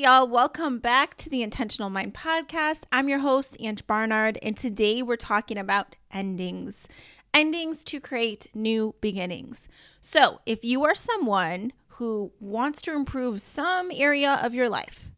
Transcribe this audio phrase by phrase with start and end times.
[0.00, 0.26] y'all.
[0.26, 2.84] Welcome back to the Intentional Mind Podcast.
[2.90, 6.88] I'm your host, Ang Barnard, and today we're talking about endings.
[7.34, 9.68] Endings to create new beginnings.
[10.00, 15.10] So, if you are someone who wants to improve some area of your life,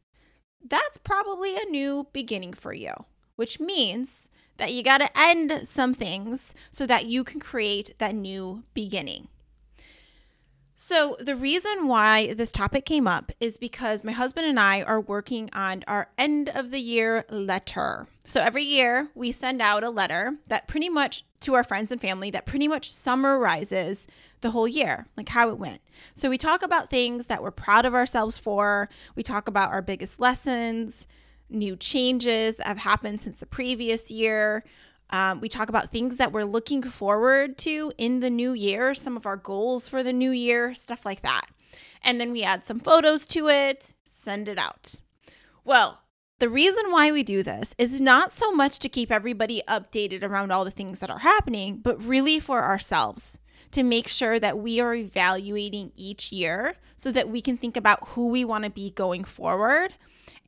[0.68, 2.93] that's probably a new beginning for you,
[3.36, 8.17] which means that you got to end some things so that you can create that
[8.17, 9.29] new beginning.
[10.85, 15.00] So, the reason why this topic came up is because my husband and I are
[15.00, 18.09] working on our end of the year letter.
[18.25, 22.00] So, every year we send out a letter that pretty much to our friends and
[22.00, 24.09] family that pretty much summarizes
[24.40, 25.82] the whole year, like how it went.
[26.14, 29.82] So, we talk about things that we're proud of ourselves for, we talk about our
[29.82, 31.07] biggest lessons,
[31.49, 34.64] new changes that have happened since the previous year.
[35.12, 39.16] Um, we talk about things that we're looking forward to in the new year, some
[39.16, 41.47] of our goals for the new year, stuff like that.
[42.03, 44.95] And then we add some photos to it, send it out.
[45.64, 46.00] Well,
[46.39, 50.50] the reason why we do this is not so much to keep everybody updated around
[50.50, 53.39] all the things that are happening, but really for ourselves
[53.70, 58.09] to make sure that we are evaluating each year so that we can think about
[58.09, 59.94] who we want to be going forward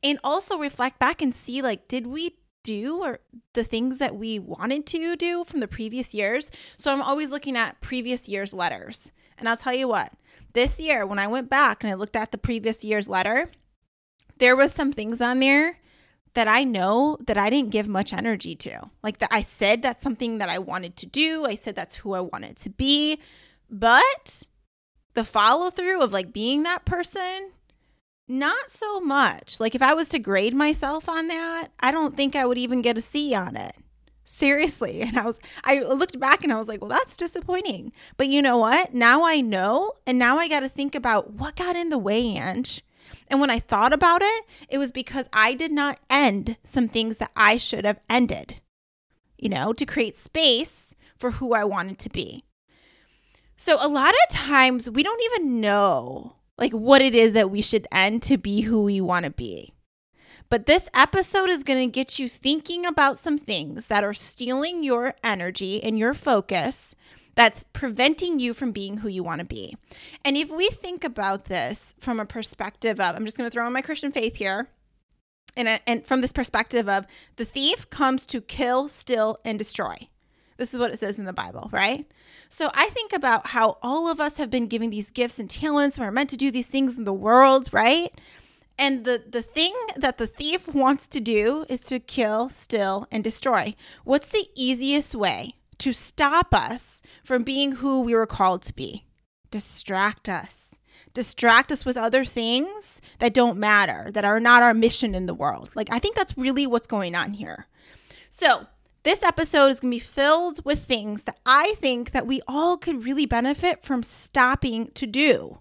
[0.03, 2.35] and also reflect back and see like did we
[2.65, 3.19] do or
[3.53, 6.51] the things that we wanted to do from the previous years.
[6.77, 9.11] So I'm always looking at previous year's letters.
[9.37, 10.11] And I'll tell you what,
[10.53, 13.49] this year when I went back and I looked at the previous year's letter,
[14.37, 15.77] there was some things on there
[16.33, 18.89] that I know that I didn't give much energy to.
[19.03, 21.45] Like that I said that's something that I wanted to do.
[21.45, 23.19] I said that's who I wanted to be.
[23.69, 24.43] But
[25.13, 27.51] the follow through of like being that person
[28.27, 29.59] not so much.
[29.59, 32.81] Like if I was to grade myself on that, I don't think I would even
[32.81, 33.75] get a C on it.
[34.23, 35.01] Seriously.
[35.05, 37.91] And I was I looked back and I was like, well, that's disappointing.
[38.17, 38.93] But you know what?
[38.93, 42.35] Now I know and now I got to think about what got in the way,
[42.35, 42.65] Ang.
[43.27, 47.17] And when I thought about it, it was because I did not end some things
[47.17, 48.61] that I should have ended.
[49.37, 52.43] You know, to create space for who I wanted to be.
[53.57, 57.61] So a lot of times we don't even know like what it is that we
[57.61, 59.73] should end to be who we want to be.
[60.49, 64.83] But this episode is going to get you thinking about some things that are stealing
[64.83, 66.95] your energy and your focus
[67.33, 69.75] that's preventing you from being who you want to be.
[70.23, 73.67] And if we think about this from a perspective of, I'm just going to throw
[73.67, 74.69] in my Christian faith here.
[75.57, 77.05] And, and from this perspective of
[77.37, 79.95] the thief comes to kill, steal, and destroy.
[80.57, 82.05] This is what it says in the Bible, right?
[82.49, 85.99] So I think about how all of us have been given these gifts and talents.
[85.99, 88.11] We're meant to do these things in the world, right?
[88.77, 93.23] And the, the thing that the thief wants to do is to kill, steal, and
[93.23, 93.75] destroy.
[94.03, 99.05] What's the easiest way to stop us from being who we were called to be?
[99.49, 100.75] Distract us.
[101.13, 105.33] Distract us with other things that don't matter, that are not our mission in the
[105.33, 105.69] world.
[105.73, 107.67] Like, I think that's really what's going on here.
[108.29, 108.67] So,
[109.05, 112.75] this episode is going to be filled with things that I think that we all
[112.75, 115.59] could really benefit from stopping to do.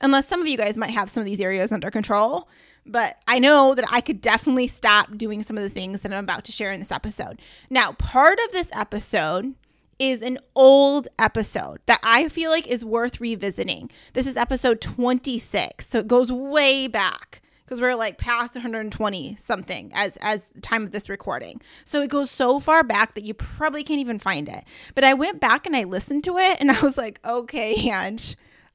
[0.00, 2.48] Unless some of you guys might have some of these areas under control,
[2.86, 6.24] but I know that I could definitely stop doing some of the things that I'm
[6.24, 7.42] about to share in this episode.
[7.68, 9.54] Now, part of this episode
[9.98, 13.90] is an old episode that I feel like is worth revisiting.
[14.14, 19.90] This is episode 26, so it goes way back because we're like past 120 something
[19.94, 21.58] as as time of this recording.
[21.86, 24.64] So it goes so far back that you probably can't even find it.
[24.94, 28.18] But I went back and I listened to it and I was like, okay, Ang,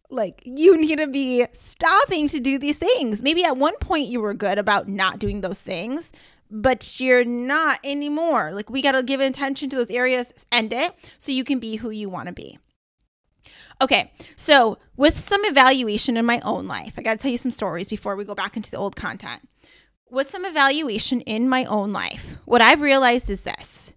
[0.09, 3.21] like you need to be stopping to do these things.
[3.21, 6.11] Maybe at one point you were good about not doing those things,
[6.49, 8.51] but you're not anymore.
[8.51, 11.75] Like we got to give attention to those areas, end it so you can be
[11.75, 12.57] who you want to be.
[13.79, 17.51] Okay, so with some evaluation in my own life, I got to tell you some
[17.51, 19.47] stories before we go back into the old content.
[20.09, 23.93] With some evaluation in my own life, what I've realized is this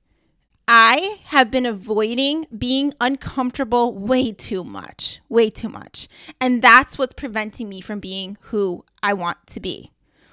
[0.69, 6.09] I have been avoiding being uncomfortable way too much, way too much.
[6.41, 9.91] And that's what's preventing me from being who I want to be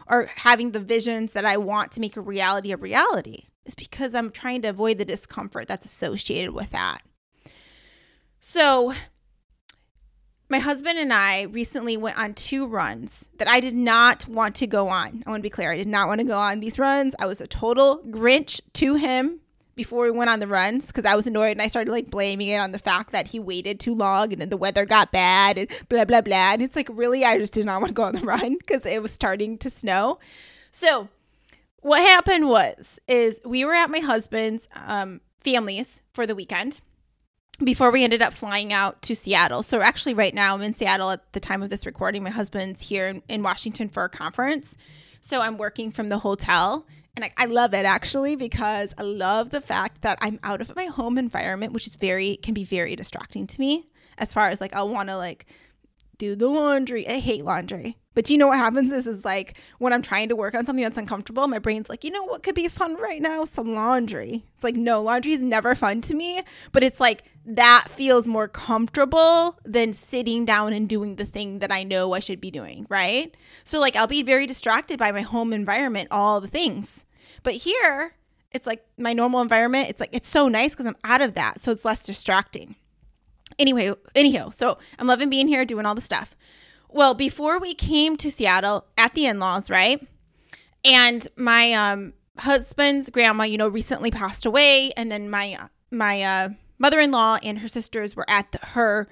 [0.07, 3.45] or having the visions that I want to make a reality a reality.
[3.65, 6.99] Is because I'm trying to avoid the discomfort that's associated with that.
[8.39, 8.93] So,
[10.49, 14.67] my husband and I recently went on two runs that I did not want to
[14.67, 15.23] go on.
[15.25, 15.71] I want to be clear.
[15.71, 17.15] I did not want to go on these runs.
[17.19, 19.41] I was a total Grinch to him
[19.75, 22.47] before we went on the runs because I was annoyed and I started like blaming
[22.47, 25.57] it on the fact that he waited too long and then the weather got bad
[25.57, 26.53] and blah, blah, blah.
[26.53, 28.85] And it's like, really, I just did not want to go on the run because
[28.85, 30.19] it was starting to snow.
[30.71, 31.09] So,
[31.81, 36.81] what happened was, is we were at my husband's um, family's for the weekend
[37.63, 39.63] before we ended up flying out to Seattle.
[39.63, 42.23] So actually right now I'm in Seattle at the time of this recording.
[42.23, 44.77] My husband's here in, in Washington for a conference.
[45.21, 49.49] So I'm working from the hotel and I, I, love it actually because I love
[49.49, 52.95] the fact that I'm out of my home environment, which is very can be very
[52.95, 53.87] distracting to me.
[54.19, 55.47] As far as like I'll want to like
[56.17, 57.07] do the laundry.
[57.07, 57.97] I hate laundry.
[58.13, 60.81] But you know what happens is is like when I'm trying to work on something
[60.81, 63.45] that's uncomfortable, my brain's like, you know what could be fun right now?
[63.45, 64.43] Some laundry.
[64.55, 66.41] It's like, no, laundry is never fun to me.
[66.71, 71.71] But it's like that feels more comfortable than sitting down and doing the thing that
[71.71, 73.37] I know I should be doing, right?
[73.63, 77.05] So like I'll be very distracted by my home environment, all the things.
[77.43, 78.15] But here,
[78.51, 79.89] it's like my normal environment.
[79.89, 82.76] It's like it's so nice because I'm out of that, so it's less distracting.
[83.59, 86.35] Anyway, anyhow, so I'm loving being here, doing all the stuff.
[86.89, 90.05] Well, before we came to Seattle at the in-laws, right?
[90.85, 95.57] And my um, husband's grandma, you know, recently passed away, and then my
[95.91, 99.07] my uh, mother-in-law and her sisters were at the, her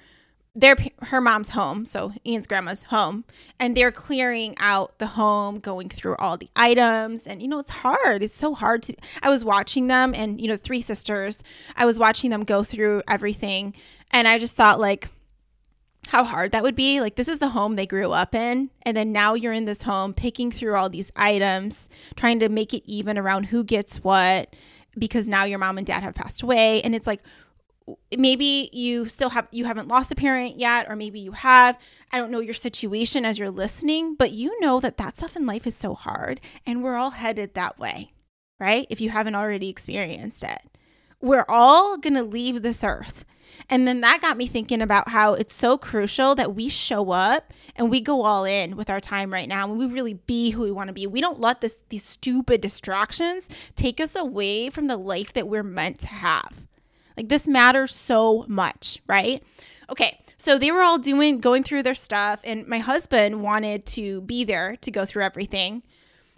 [0.56, 3.24] their her mom's home, so Ian's grandma's home,
[3.60, 7.70] and they're clearing out the home, going through all the items, and you know it's
[7.70, 8.22] hard.
[8.22, 8.96] It's so hard to.
[9.22, 11.44] I was watching them, and you know three sisters.
[11.76, 13.74] I was watching them go through everything,
[14.16, 15.08] and I just thought like
[16.08, 17.00] how hard that would be.
[17.00, 19.82] Like this is the home they grew up in, and then now you're in this
[19.82, 24.56] home picking through all these items, trying to make it even around who gets what
[24.98, 27.20] because now your mom and dad have passed away, and it's like
[28.16, 31.78] maybe you still have you haven't lost a parent yet or maybe you have.
[32.10, 35.46] I don't know your situation as you're listening but you know that that stuff in
[35.46, 36.40] life is so hard.
[36.64, 38.12] And we're all headed that way
[38.58, 38.86] right?
[38.88, 40.62] If you haven't already experienced it.
[41.20, 43.24] We're all going to leave this earth
[43.68, 47.52] and then that got me thinking about how it's so crucial that we show up
[47.74, 50.62] and we go all in with our time right now and we really be who
[50.62, 51.06] we want to be.
[51.06, 55.62] We don't let this these stupid distractions take us away from the life that we're
[55.62, 56.66] meant to have.
[57.16, 59.42] Like this matters so much, right?
[59.88, 64.20] Okay, so they were all doing going through their stuff and my husband wanted to
[64.22, 65.82] be there to go through everything.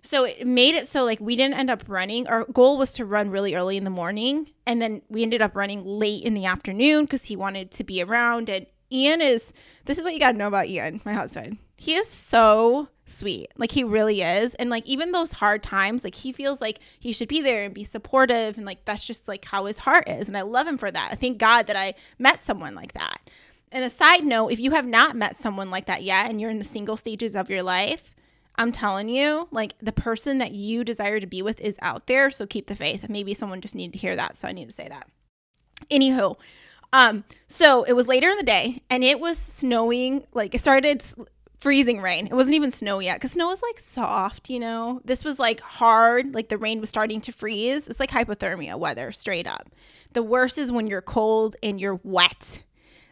[0.02, 2.26] So it made it so like we didn't end up running.
[2.28, 5.56] Our goal was to run really early in the morning and then we ended up
[5.56, 9.52] running late in the afternoon cuz he wanted to be around and Ian is
[9.84, 11.58] this is what you got to know about Ian, my husband.
[11.76, 13.48] He is so sweet.
[13.56, 14.54] Like he really is.
[14.54, 17.74] And like even those hard times, like he feels like he should be there and
[17.74, 20.28] be supportive and like that's just like how his heart is.
[20.28, 21.12] And I love him for that.
[21.12, 23.30] I thank God that I met someone like that.
[23.70, 26.50] And a side note, if you have not met someone like that yet and you're
[26.50, 28.14] in the single stages of your life,
[28.58, 32.30] I'm telling you, like the person that you desire to be with is out there.
[32.30, 33.08] So keep the faith.
[33.08, 34.36] Maybe someone just needed to hear that.
[34.36, 35.08] So I need to say that.
[35.90, 36.36] Anywho,
[36.92, 41.04] um, so it was later in the day and it was snowing, like it started
[41.58, 42.26] freezing rain.
[42.26, 45.00] It wasn't even snow yet because snow is like soft, you know?
[45.04, 47.88] This was like hard, like the rain was starting to freeze.
[47.88, 49.70] It's like hypothermia weather, straight up.
[50.14, 52.62] The worst is when you're cold and you're wet.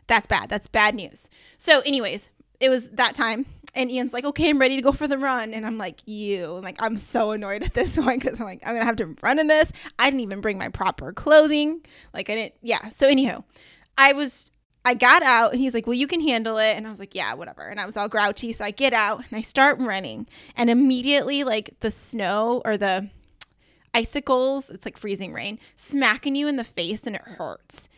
[0.06, 0.48] That's bad.
[0.48, 1.28] That's bad news.
[1.58, 2.30] So, anyways,
[2.60, 3.46] it was that time.
[3.74, 5.52] And Ian's like, okay, I'm ready to go for the run.
[5.52, 6.46] And I'm like, you.
[6.62, 9.14] Like, I'm so annoyed at this one because I'm like, I'm going to have to
[9.22, 9.70] run in this.
[9.98, 11.82] I didn't even bring my proper clothing.
[12.14, 12.88] Like, I didn't, yeah.
[12.88, 13.44] So, anyhow,
[13.98, 14.50] I was
[14.86, 16.76] I got out and he's like, Well, you can handle it.
[16.76, 17.62] And I was like, Yeah, whatever.
[17.62, 18.52] And I was all grouchy.
[18.52, 20.28] So I get out and I start running.
[20.54, 23.10] And immediately, like the snow or the
[23.92, 27.88] icicles, it's like freezing rain, smacking you in the face and it hurts.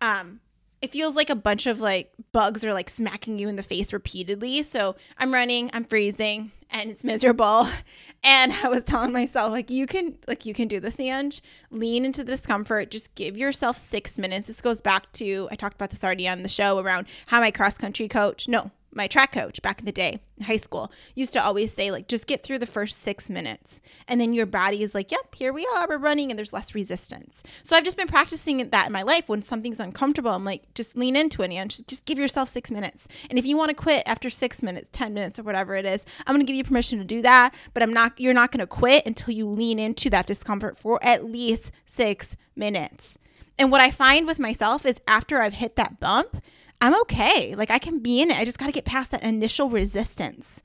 [0.00, 0.38] Um,
[0.80, 3.92] it feels like a bunch of like bugs are like smacking you in the face
[3.92, 4.62] repeatedly.
[4.62, 7.68] So I'm running, I'm freezing, and it's miserable.
[8.24, 11.34] And I was telling myself, like, you can, like, you can do this, Ang.
[11.70, 12.90] Lean into the discomfort.
[12.90, 14.48] Just give yourself six minutes.
[14.48, 17.52] This goes back to I talked about this already on the show around how my
[17.52, 21.42] cross country coach, no, my track coach back in the day, high school, used to
[21.42, 23.80] always say, like, just get through the first six minutes.
[24.06, 26.74] And then your body is like, yep, here we are, we're running, and there's less
[26.74, 27.42] resistance.
[27.62, 29.28] So I've just been practicing that in my life.
[29.28, 32.70] When something's uncomfortable, I'm like, just lean into it and just, just give yourself six
[32.70, 33.08] minutes.
[33.30, 36.04] And if you want to quit after six minutes, 10 minutes, or whatever it is,
[36.26, 37.54] I'm going to give you permission to do that.
[37.72, 40.98] But I'm not, you're not going to quit until you lean into that discomfort for
[41.02, 43.18] at least six minutes.
[43.58, 46.42] And what I find with myself is after I've hit that bump,
[46.80, 47.54] I'm okay.
[47.54, 48.38] Like I can be in it.
[48.38, 50.62] I just got to get past that initial resistance.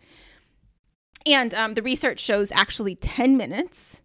[1.25, 4.01] And um, the research shows actually 10 minutes.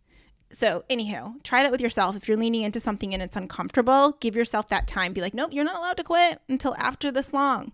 [0.51, 2.17] So, anyhow, try that with yourself.
[2.17, 5.13] If you're leaning into something and it's uncomfortable, give yourself that time.
[5.13, 7.73] Be like, nope, you're not allowed to quit until after this long.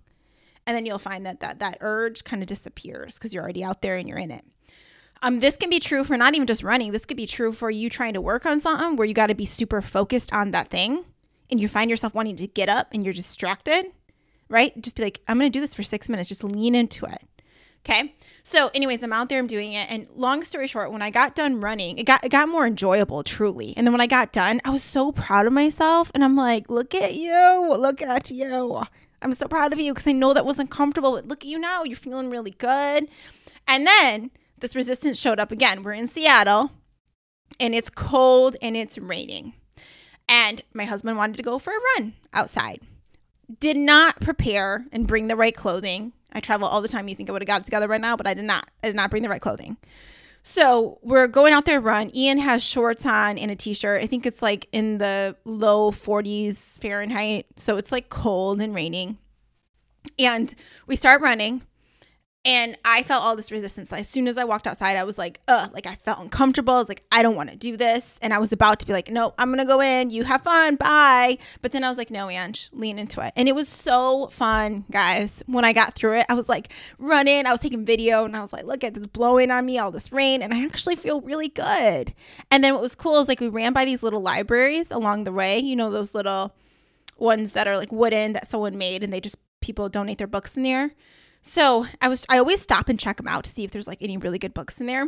[0.66, 3.82] And then you'll find that that, that urge kind of disappears because you're already out
[3.82, 4.44] there and you're in it.
[5.22, 6.90] Um, this can be true for not even just running.
[6.90, 9.34] This could be true for you trying to work on something where you got to
[9.34, 11.04] be super focused on that thing
[11.50, 13.86] and you find yourself wanting to get up and you're distracted
[14.48, 14.80] right?
[14.80, 16.28] Just be like, I'm going to do this for six minutes.
[16.28, 17.22] Just lean into it.
[17.86, 18.14] Okay.
[18.42, 19.90] So, anyways, I'm out there, I'm doing it.
[19.90, 23.22] And long story short, when I got done running, it got it got more enjoyable,
[23.22, 23.74] truly.
[23.76, 26.10] And then when I got done, I was so proud of myself.
[26.14, 28.84] And I'm like, look at you, look at you.
[29.20, 31.58] I'm so proud of you because I know that wasn't comfortable, but look at you
[31.58, 31.82] now.
[31.82, 33.08] You're feeling really good.
[33.66, 35.82] And then this resistance showed up again.
[35.82, 36.70] We're in Seattle
[37.60, 39.54] and it's cold and it's raining.
[40.28, 42.80] And my husband wanted to go for a run outside.
[43.60, 46.12] Did not prepare and bring the right clothing.
[46.32, 47.08] I travel all the time.
[47.08, 48.70] You think I would have got it together right now, but I did not.
[48.82, 49.76] I did not bring the right clothing.
[50.42, 52.14] So we're going out there run.
[52.14, 54.02] Ian has shorts on and a t-shirt.
[54.02, 57.46] I think it's like in the low 40s Fahrenheit.
[57.56, 59.16] So it's like cold and raining.
[60.18, 60.54] And
[60.86, 61.62] we start running
[62.46, 63.90] and I felt all this resistance.
[63.90, 66.74] As soon as I walked outside, I was like, ugh, like I felt uncomfortable.
[66.74, 68.18] I was like, I don't want to do this.
[68.20, 70.10] And I was about to be like, no, I'm going to go in.
[70.10, 70.76] You have fun.
[70.76, 71.38] Bye.
[71.62, 73.32] But then I was like, no, Ang, lean into it.
[73.34, 75.42] And it was so fun, guys.
[75.46, 77.46] When I got through it, I was like running.
[77.46, 79.90] I was taking video and I was like, look at this blowing on me, all
[79.90, 80.42] this rain.
[80.42, 82.12] And I actually feel really good.
[82.50, 85.32] And then what was cool is like we ran by these little libraries along the
[85.32, 86.54] way, you know, those little
[87.16, 90.58] ones that are like wooden that someone made and they just people donate their books
[90.58, 90.92] in there.
[91.44, 94.02] So I was I always stop and check them out to see if there's like
[94.02, 95.06] any really good books in there.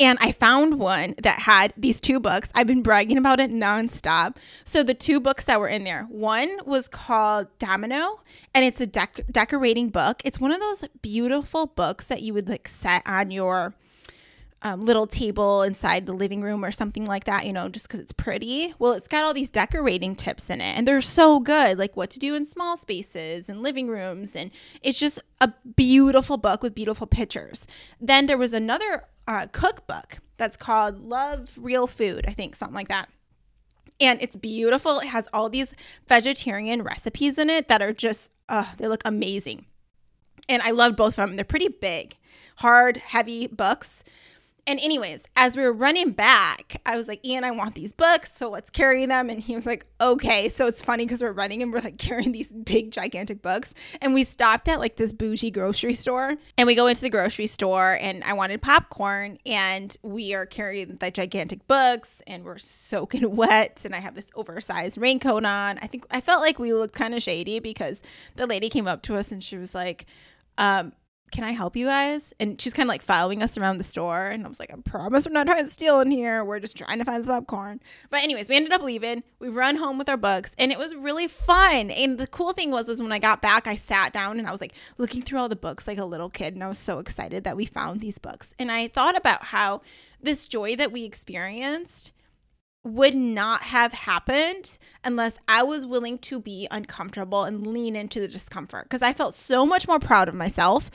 [0.00, 2.52] And I found one that had these two books.
[2.54, 4.36] I've been bragging about it nonstop.
[4.64, 8.20] So the two books that were in there, one was called Domino,
[8.54, 10.20] and it's a dec- decorating book.
[10.24, 13.74] It's one of those beautiful books that you would like set on your
[14.62, 18.00] um, little table inside the living room or something like that, you know, just because
[18.00, 18.74] it's pretty.
[18.78, 22.10] Well, it's got all these decorating tips in it, and they're so good, like what
[22.10, 24.34] to do in small spaces and living rooms.
[24.34, 24.50] And
[24.82, 27.66] it's just a beautiful book with beautiful pictures.
[28.00, 32.88] Then there was another uh, cookbook that's called Love Real Food, I think, something like
[32.88, 33.08] that.
[34.00, 35.00] And it's beautiful.
[35.00, 35.74] It has all these
[36.08, 39.66] vegetarian recipes in it that are just, uh, they look amazing.
[40.48, 41.36] And I love both of them.
[41.36, 42.16] They're pretty big,
[42.56, 44.02] hard, heavy books
[44.68, 48.36] and anyways, as we were running back, I was like, Ian, I want these books,
[48.36, 49.30] so let's carry them.
[49.30, 50.50] And he was like, okay.
[50.50, 53.72] So it's funny because we're running and we're like carrying these big, gigantic books.
[54.02, 56.34] And we stopped at like this bougie grocery store.
[56.58, 59.38] And we go into the grocery store and I wanted popcorn.
[59.46, 63.80] And we are carrying the gigantic books and we're soaking wet.
[63.86, 65.78] And I have this oversized raincoat on.
[65.80, 68.02] I think I felt like we looked kind of shady because
[68.36, 70.04] the lady came up to us and she was like,
[70.58, 70.92] um,
[71.30, 72.32] can I help you guys?
[72.40, 74.28] And she's kind of like following us around the store.
[74.28, 76.44] And I was like, I promise we're not trying to steal in here.
[76.44, 77.80] We're just trying to find some popcorn.
[78.10, 79.22] But anyways, we ended up leaving.
[79.38, 81.90] We run home with our books and it was really fun.
[81.90, 84.52] And the cool thing was, is when I got back, I sat down and I
[84.52, 86.54] was like looking through all the books like a little kid.
[86.54, 88.50] And I was so excited that we found these books.
[88.58, 89.82] And I thought about how
[90.20, 92.12] this joy that we experienced
[92.84, 98.28] would not have happened unless I was willing to be uncomfortable and lean into the
[98.28, 100.90] discomfort because I felt so much more proud of myself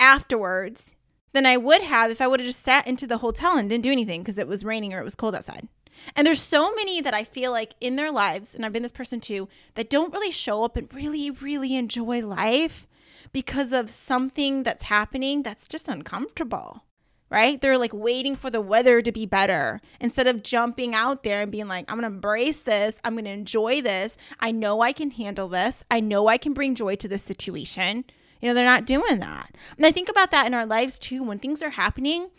[0.00, 0.94] afterwards
[1.32, 3.84] than I would have if I would have just sat into the hotel and didn't
[3.84, 5.68] do anything because it was raining or it was cold outside.
[6.14, 8.92] And there's so many that I feel like in their lives, and I've been this
[8.92, 12.86] person too, that don't really show up and really, really enjoy life
[13.32, 16.84] because of something that's happening that's just uncomfortable,
[17.30, 17.60] right?
[17.60, 21.52] They're like waiting for the weather to be better instead of jumping out there and
[21.52, 25.48] being like, I'm gonna embrace this, I'm gonna enjoy this, I know I can handle
[25.48, 28.04] this, I know I can bring joy to this situation.
[28.40, 29.54] You know, they're not doing that.
[29.76, 32.30] And I think about that in our lives too when things are happening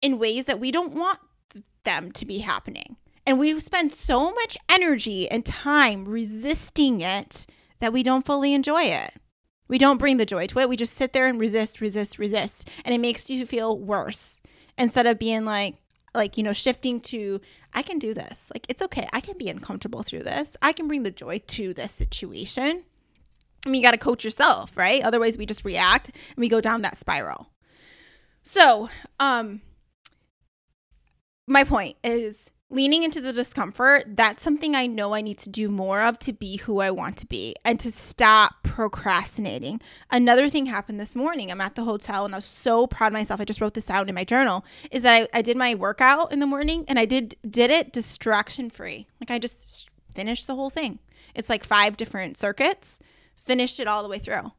[0.00, 1.18] in ways that we don't want
[1.84, 2.96] them to be happening.
[3.26, 7.46] And we spend so much energy and time resisting it
[7.80, 9.14] that we don't fully enjoy it.
[9.68, 10.68] We don't bring the joy to it.
[10.68, 12.68] We just sit there and resist, resist, resist.
[12.84, 14.40] And it makes you feel worse
[14.78, 15.76] instead of being like,
[16.14, 17.40] like, you know, shifting to,
[17.74, 18.50] I can do this.
[18.54, 19.06] Like, it's okay.
[19.12, 20.56] I can be uncomfortable through this.
[20.62, 22.84] I can bring the joy to this situation.
[23.64, 25.02] I mean, you got to coach yourself, right?
[25.02, 27.50] Otherwise, we just react and we go down that spiral.
[28.42, 29.60] So, um,
[31.46, 34.04] my point is leaning into the discomfort.
[34.16, 37.16] That's something I know I need to do more of to be who I want
[37.18, 39.80] to be and to stop procrastinating.
[40.10, 41.50] Another thing happened this morning.
[41.50, 43.40] I'm at the hotel and I was so proud of myself.
[43.40, 44.64] I just wrote this out in my journal.
[44.90, 47.92] Is that I, I did my workout in the morning and I did did it
[47.92, 49.06] distraction free.
[49.20, 50.98] Like I just finished the whole thing.
[51.34, 52.98] It's like five different circuits
[53.46, 54.52] finished it all the way through.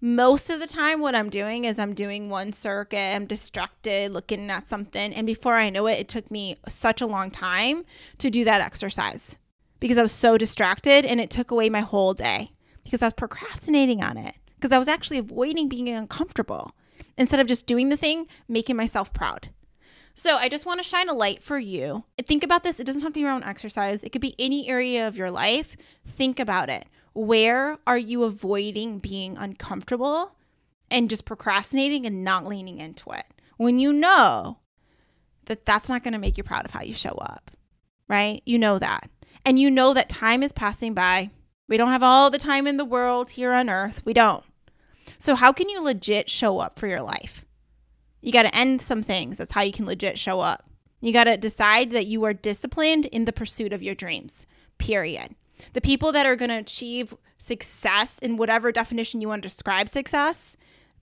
[0.00, 4.48] Most of the time, what I'm doing is I'm doing one circuit, I'm distracted, looking
[4.48, 5.12] at something.
[5.12, 7.84] And before I know it, it took me such a long time
[8.18, 9.36] to do that exercise
[9.80, 12.52] because I was so distracted and it took away my whole day
[12.84, 16.76] because I was procrastinating on it because I was actually avoiding being uncomfortable
[17.16, 19.50] instead of just doing the thing, making myself proud.
[20.14, 22.04] So I just want to shine a light for you.
[22.24, 22.80] Think about this.
[22.80, 25.76] It doesn't have to be around exercise, it could be any area of your life.
[26.06, 26.86] Think about it.
[27.18, 30.36] Where are you avoiding being uncomfortable?
[30.90, 33.24] and just procrastinating and not leaning into it.
[33.56, 34.58] When you know
[35.46, 37.50] that that's not going to make you proud of how you show up,
[38.08, 38.42] right?
[38.46, 39.10] You know that.
[39.44, 41.30] And you know that time is passing by.
[41.68, 44.02] We don't have all the time in the world here on earth.
[44.04, 44.44] We don't.
[45.18, 47.44] So, how can you legit show up for your life?
[48.20, 49.38] You got to end some things.
[49.38, 50.68] That's how you can legit show up.
[51.00, 54.46] You got to decide that you are disciplined in the pursuit of your dreams,
[54.76, 55.34] period.
[55.72, 59.88] The people that are going to achieve success in whatever definition you want to describe
[59.88, 60.56] success,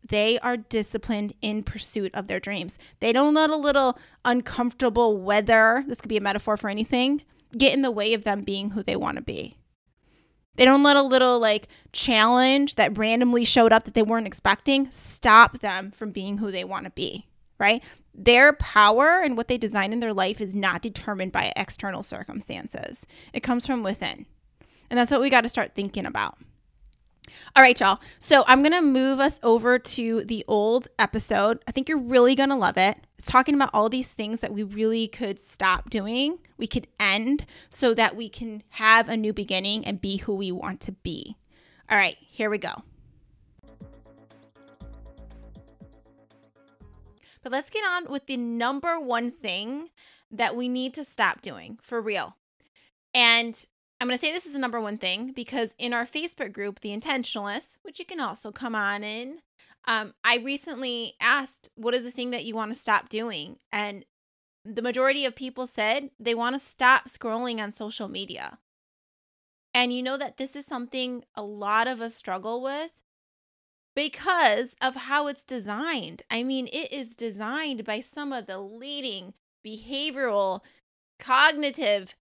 [0.08, 2.78] they are disciplined in pursuit of their dreams.
[3.00, 7.22] They don't let a little uncomfortable weather, this could be a metaphor for anything,
[7.56, 9.56] get in the way of them being who they want to be.
[10.56, 14.88] They don't let a little like challenge that randomly showed up that they weren't expecting
[14.90, 17.26] stop them from being who they want to be,
[17.58, 17.82] right?
[18.14, 23.06] Their power and what they design in their life is not determined by external circumstances.
[23.34, 24.26] It comes from within.
[24.90, 26.38] And that's what we got to start thinking about.
[27.54, 28.00] All right, y'all.
[28.18, 31.62] So I'm going to move us over to the old episode.
[31.66, 32.98] I think you're really going to love it.
[33.18, 37.46] It's talking about all these things that we really could stop doing, we could end
[37.70, 41.36] so that we can have a new beginning and be who we want to be.
[41.88, 42.82] All right, here we go.
[47.42, 49.90] But let's get on with the number one thing
[50.32, 52.36] that we need to stop doing for real.
[53.14, 53.64] And
[54.00, 56.80] I'm going to say this is the number one thing because in our Facebook group,
[56.80, 59.38] The Intentionalists, which you can also come on in,
[59.86, 63.56] um, I recently asked, What is the thing that you want to stop doing?
[63.72, 64.04] And
[64.64, 68.58] the majority of people said they want to stop scrolling on social media.
[69.72, 72.90] And you know that this is something a lot of us struggle with
[73.94, 76.22] because of how it's designed.
[76.30, 79.34] I mean, it is designed by some of the leading
[79.64, 80.60] behavioral,
[81.18, 82.14] cognitive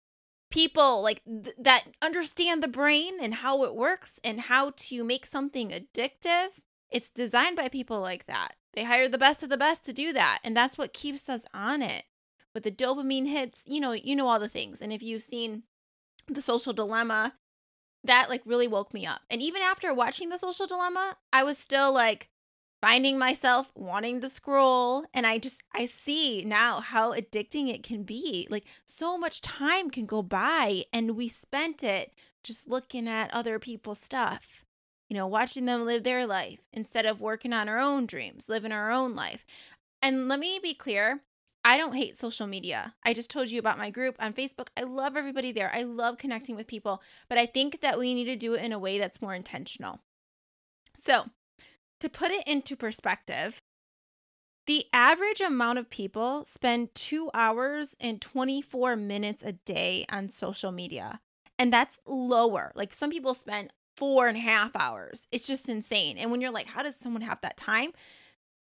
[0.54, 5.26] people like th- that understand the brain and how it works and how to make
[5.26, 6.50] something addictive.
[6.92, 8.54] It's designed by people like that.
[8.74, 11.46] They hire the best of the best to do that, and that's what keeps us
[11.56, 12.04] on it.
[12.54, 14.80] With the dopamine hits, you know, you know all the things.
[14.80, 15.64] And if you've seen
[16.28, 17.34] the social dilemma,
[18.04, 19.22] that like really woke me up.
[19.32, 22.30] And even after watching the social dilemma, I was still like,
[22.84, 28.04] finding myself wanting to scroll and i just i see now how addicting it can
[28.04, 32.12] be like so much time can go by and we spent it
[32.44, 34.66] just looking at other people's stuff
[35.08, 38.74] you know watching them live their life instead of working on our own dreams living
[38.74, 39.46] our own life
[40.02, 41.22] and let me be clear
[41.66, 42.94] I don't hate social media.
[43.06, 44.68] I just told you about my group on Facebook.
[44.76, 45.72] I love everybody there.
[45.74, 48.74] I love connecting with people, but I think that we need to do it in
[48.74, 50.02] a way that's more intentional.
[50.98, 51.30] So,
[52.04, 53.62] to put it into perspective,
[54.68, 60.74] the average amount of people spend two hours and 24 minutes a day on social
[60.74, 61.22] media.
[61.58, 62.74] And that's lower.
[62.76, 65.30] Like some people spend four and a half hours.
[65.32, 66.18] It's just insane.
[66.18, 67.92] And when you're like, how does someone have that time?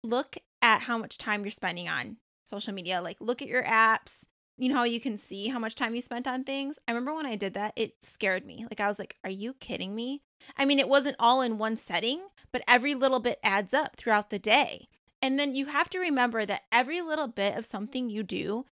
[0.04, 3.04] Look at how much time you're spending on social media.
[3.04, 4.24] Like, look at your apps.
[4.58, 6.80] You know how you can see how much time you spent on things?
[6.88, 8.64] I remember when I did that, it scared me.
[8.64, 10.24] Like, I was like, are you kidding me?
[10.58, 14.30] I mean, it wasn't all in one setting, but every little bit adds up throughout
[14.30, 14.88] the day.
[15.22, 18.66] And then you have to remember that every little bit of something you do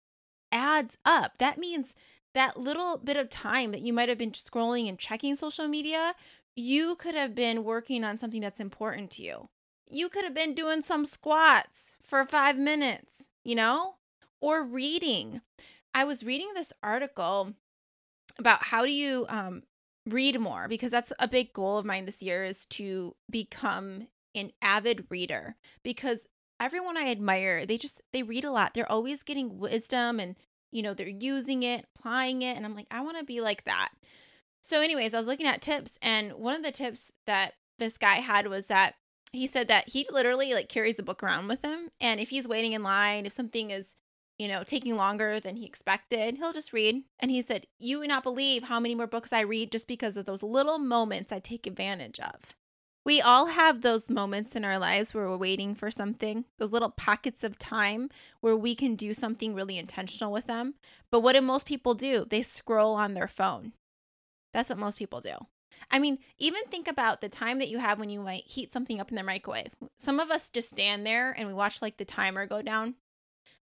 [0.51, 1.39] adds up.
[1.39, 1.95] That means
[2.35, 6.15] that little bit of time that you might have been scrolling and checking social media,
[6.57, 9.49] you could have been working on something that's important to you.
[9.91, 13.97] You could have been doing some squats for five minutes, you know,
[14.41, 15.43] or reading.
[15.95, 17.55] I was reading this article
[18.39, 19.63] about how do you um,
[20.07, 24.51] read more because that's a big goal of mine this year is to become an
[24.61, 26.21] avid reader because
[26.61, 28.75] everyone I admire, they just they read a lot.
[28.75, 30.37] They're always getting wisdom and
[30.71, 33.65] you know, they're using it, applying it, and I'm like I want to be like
[33.65, 33.91] that.
[34.63, 38.17] So anyways, I was looking at tips and one of the tips that this guy
[38.17, 38.95] had was that
[39.33, 42.47] he said that he literally like carries a book around with him and if he's
[42.47, 43.95] waiting in line, if something is
[44.43, 47.05] you know, taking longer than he expected, he'll just read.
[47.21, 50.17] And he said, You would not believe how many more books I read just because
[50.17, 52.57] of those little moments I take advantage of.
[53.05, 56.91] We all have those moments in our lives where we're waiting for something, those little
[56.91, 60.75] pockets of time where we can do something really intentional with them.
[61.13, 62.27] But what do most people do?
[62.29, 63.75] They scroll on their phone.
[64.53, 65.35] That's what most people do.
[65.89, 68.99] I mean, even think about the time that you have when you might heat something
[68.99, 69.71] up in the microwave.
[70.01, 72.95] Some of us just stand there and we watch like the timer go down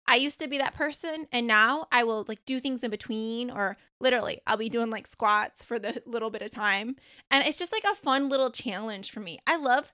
[0.07, 3.49] I used to be that person and now I will like do things in between
[3.49, 6.95] or literally I'll be doing like squats for the little bit of time
[7.31, 9.39] and it's just like a fun little challenge for me.
[9.47, 9.93] I love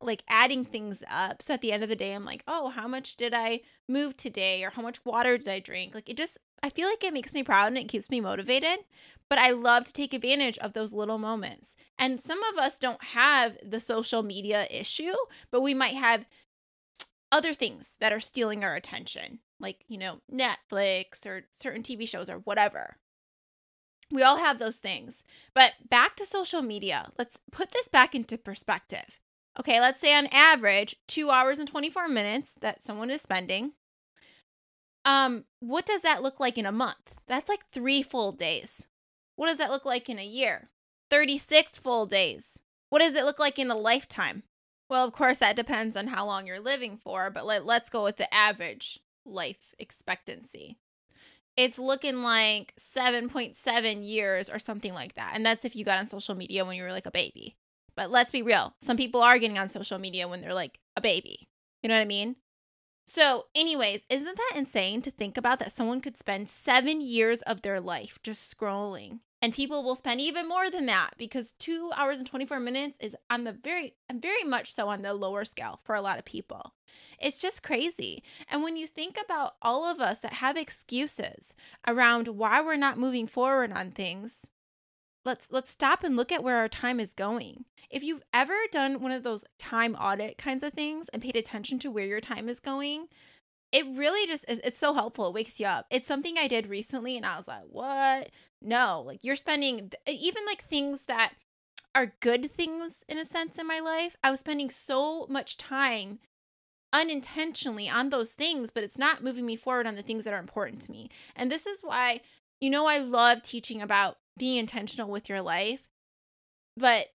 [0.00, 1.42] like adding things up.
[1.42, 4.16] So at the end of the day I'm like, "Oh, how much did I move
[4.16, 7.14] today or how much water did I drink?" Like it just I feel like it
[7.14, 8.80] makes me proud and it keeps me motivated.
[9.28, 11.76] But I love to take advantage of those little moments.
[11.98, 15.12] And some of us don't have the social media issue,
[15.50, 16.24] but we might have
[17.30, 22.30] other things that are stealing our attention, like, you know, Netflix or certain TV shows
[22.30, 22.96] or whatever.
[24.10, 25.22] We all have those things.
[25.54, 29.20] But back to social media, let's put this back into perspective.
[29.58, 33.72] Okay, let's say on average, two hours and 24 minutes that someone is spending.
[35.04, 37.14] Um, what does that look like in a month?
[37.26, 38.86] That's like three full days.
[39.36, 40.70] What does that look like in a year?
[41.10, 42.58] 36 full days.
[42.90, 44.44] What does it look like in a lifetime?
[44.88, 48.04] Well, of course, that depends on how long you're living for, but let, let's go
[48.04, 50.78] with the average life expectancy.
[51.56, 55.32] It's looking like 7.7 years or something like that.
[55.34, 57.56] And that's if you got on social media when you were like a baby.
[57.96, 58.74] But let's be real.
[58.80, 61.48] Some people are getting on social media when they're like a baby.
[61.82, 62.36] You know what I mean?
[63.06, 67.62] So, anyways, isn't that insane to think about that someone could spend seven years of
[67.62, 72.18] their life just scrolling and people will spend even more than that because two hours
[72.18, 75.94] and 24 minutes is on the very very much so on the lower scale for
[75.94, 76.74] a lot of people.
[77.20, 78.22] It's just crazy.
[78.50, 81.54] And when you think about all of us that have excuses
[81.86, 84.46] around why we're not moving forward on things
[85.24, 87.64] let's let's stop and look at where our time is going.
[87.90, 91.78] If you've ever done one of those time audit kinds of things and paid attention
[91.80, 93.08] to where your time is going
[93.70, 95.28] it really just is it's so helpful.
[95.28, 95.86] It wakes you up.
[95.90, 100.44] It's something i did recently and i was like what no like you're spending even
[100.46, 101.32] like things that
[101.94, 106.18] are good things in a sense in my life i was spending so much time
[106.92, 110.40] unintentionally on those things but it's not moving me forward on the things that are
[110.40, 112.20] important to me and this is why
[112.60, 115.88] you know i love teaching about being intentional with your life
[116.76, 117.08] but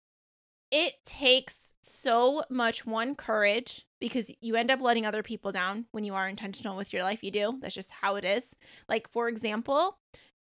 [0.72, 6.04] it takes so much one courage because you end up letting other people down when
[6.04, 7.24] you are intentional with your life.
[7.24, 7.60] You do.
[7.62, 8.56] That's just how it is.
[8.90, 9.98] Like, for example,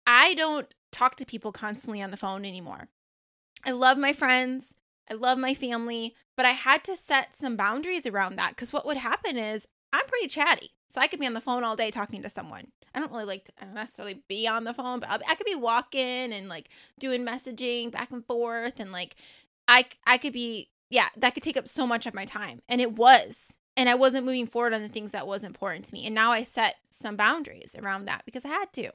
[0.07, 2.89] I don't talk to people constantly on the phone anymore.
[3.65, 4.75] I love my friends,
[5.11, 8.87] I love my family, but I had to set some boundaries around that because what
[8.87, 10.71] would happen is I'm pretty chatty.
[10.89, 12.69] So I could be on the phone all day talking to someone.
[12.95, 16.33] I don't really like to necessarily be on the phone, but I could be walking
[16.33, 19.17] and like doing messaging back and forth and like
[19.69, 22.63] I I could be yeah, that could take up so much of my time.
[22.69, 23.53] And it was.
[23.77, 26.07] And I wasn't moving forward on the things that was important to me.
[26.07, 28.93] And now I set some boundaries around that because I had to.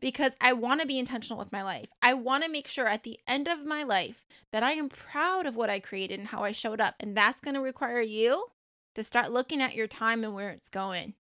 [0.00, 1.88] Because I want to be intentional with my life.
[2.02, 5.46] I want to make sure at the end of my life that I am proud
[5.46, 6.96] of what I created and how I showed up.
[7.00, 8.46] And that's going to require you
[8.94, 11.14] to start looking at your time and where it's going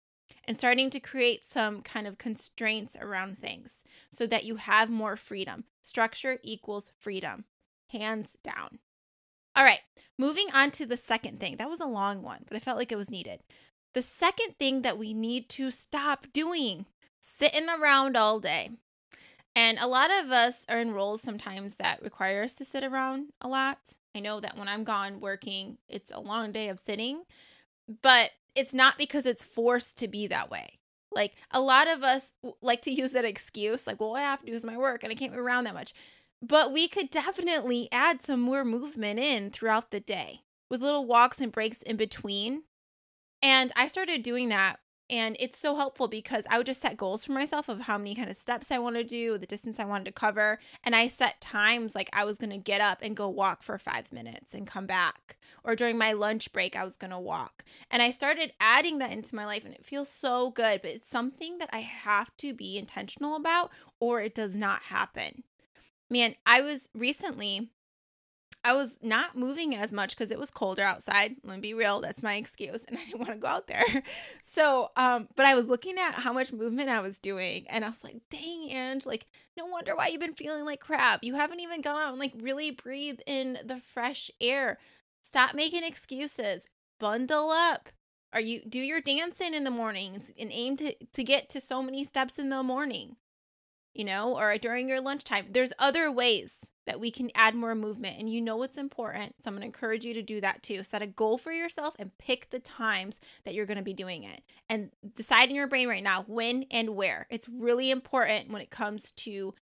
[0.45, 5.17] and starting to create some kind of constraints around things so that you have more
[5.17, 5.65] freedom.
[5.81, 7.45] Structure equals freedom,
[7.89, 8.79] hands down.
[9.55, 9.81] All right,
[10.19, 11.57] moving on to the second thing.
[11.57, 13.41] That was a long one, but I felt like it was needed.
[13.95, 16.87] The second thing that we need to stop doing
[17.23, 18.71] sitting around all day.
[19.55, 23.33] And a lot of us are in roles sometimes that require us to sit around
[23.41, 23.79] a lot.
[24.15, 27.23] I know that when I'm gone working, it's a long day of sitting,
[28.03, 30.79] but it's not because it's forced to be that way.
[31.15, 34.59] Like a lot of us like to use that excuse, like, well, I have to
[34.59, 35.93] do my work and I can't be around that much.
[36.43, 41.41] But we could definitely add some more movement in throughout the day with little walks
[41.41, 42.63] and breaks in between.
[43.43, 44.81] And I started doing that
[45.13, 48.15] and it's so helpful because I would just set goals for myself of how many
[48.15, 50.59] kind of steps I want to do, the distance I wanted to cover.
[50.83, 53.77] And I set times like I was going to get up and go walk for
[53.77, 55.37] five minutes and come back.
[55.65, 57.63] Or during my lunch break, I was going to walk.
[57.91, 60.81] And I started adding that into my life and it feels so good.
[60.81, 63.71] But it's something that I have to be intentional about
[64.01, 65.45] or it does not happen
[66.13, 67.71] man, I was recently
[68.65, 71.35] I was not moving as much because it was colder outside.
[71.43, 73.85] Let me be real, that's my excuse, and I didn't want to go out there.
[74.55, 77.89] So, um, but I was looking at how much movement I was doing, and I
[77.89, 81.25] was like, "Dang, Ang, like, no wonder why you've been feeling like crap.
[81.25, 84.79] You haven't even gone out and like really breathe in the fresh air.
[85.23, 86.67] Stop making excuses.
[87.01, 87.89] Bundle up.
[88.35, 91.83] Are you do your dancing in the mornings and aim to to get to so
[91.83, 93.17] many steps in the morning
[93.95, 95.47] you know, or during your lunchtime.
[95.51, 99.35] There's other ways that we can add more movement and you know what's important.
[99.41, 100.83] So I'm going to encourage you to do that too.
[100.85, 104.25] Set a goal for yourself and pick the times that you're going to be doing
[104.25, 104.43] it.
[104.69, 107.27] And decide in your brain right now when and where.
[107.31, 109.55] It's really important when it comes to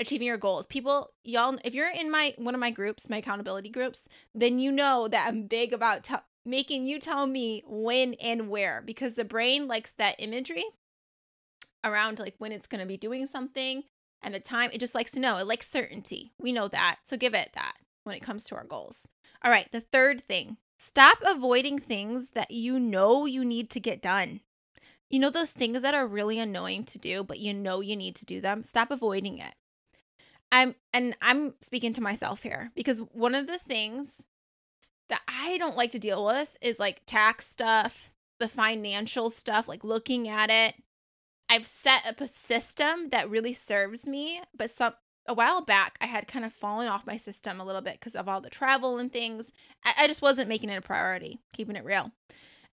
[0.00, 0.66] achieving your goals.
[0.66, 4.72] People, y'all if you're in my one of my groups, my accountability groups, then you
[4.72, 9.24] know that I'm big about t- making you tell me when and where because the
[9.24, 10.64] brain likes that imagery
[11.84, 13.82] around like when it's going to be doing something
[14.26, 14.70] and the time.
[14.72, 15.38] It just likes to know.
[15.38, 16.32] It likes certainty.
[16.38, 16.96] We know that.
[17.04, 19.06] So give it that when it comes to our goals.
[19.42, 24.02] All right, the third thing stop avoiding things that you know you need to get
[24.02, 24.40] done.
[25.08, 28.16] You know those things that are really annoying to do, but you know you need
[28.16, 28.64] to do them?
[28.64, 29.54] Stop avoiding it.
[30.50, 34.22] I'm and I'm speaking to myself here because one of the things
[35.08, 39.84] that I don't like to deal with is like tax stuff, the financial stuff, like
[39.84, 40.74] looking at it.
[41.48, 44.94] I've set up a system that really serves me, but some
[45.28, 48.14] a while back I had kind of fallen off my system a little bit because
[48.14, 49.52] of all the travel and things.
[49.84, 52.12] I, I just wasn't making it a priority, keeping it real.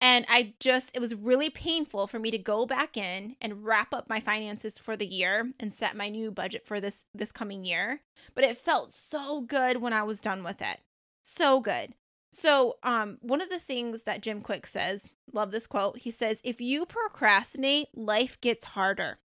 [0.02, 3.94] And I just, it was really painful for me to go back in and wrap
[3.94, 7.66] up my finances for the year and set my new budget for this this coming
[7.66, 8.02] year.
[8.34, 10.80] But it felt so good when I was done with it.
[11.22, 11.94] So good.
[12.32, 16.00] So, um, one of the things that Jim Kwik says, love this quote.
[16.00, 19.20] He says, "If you procrastinate, life gets harder.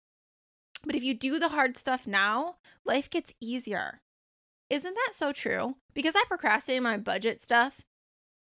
[0.84, 4.00] But if you do the hard stuff now, life gets easier."
[4.70, 5.76] Isn't that so true?
[5.92, 7.82] Because I procrastinated my budget stuff,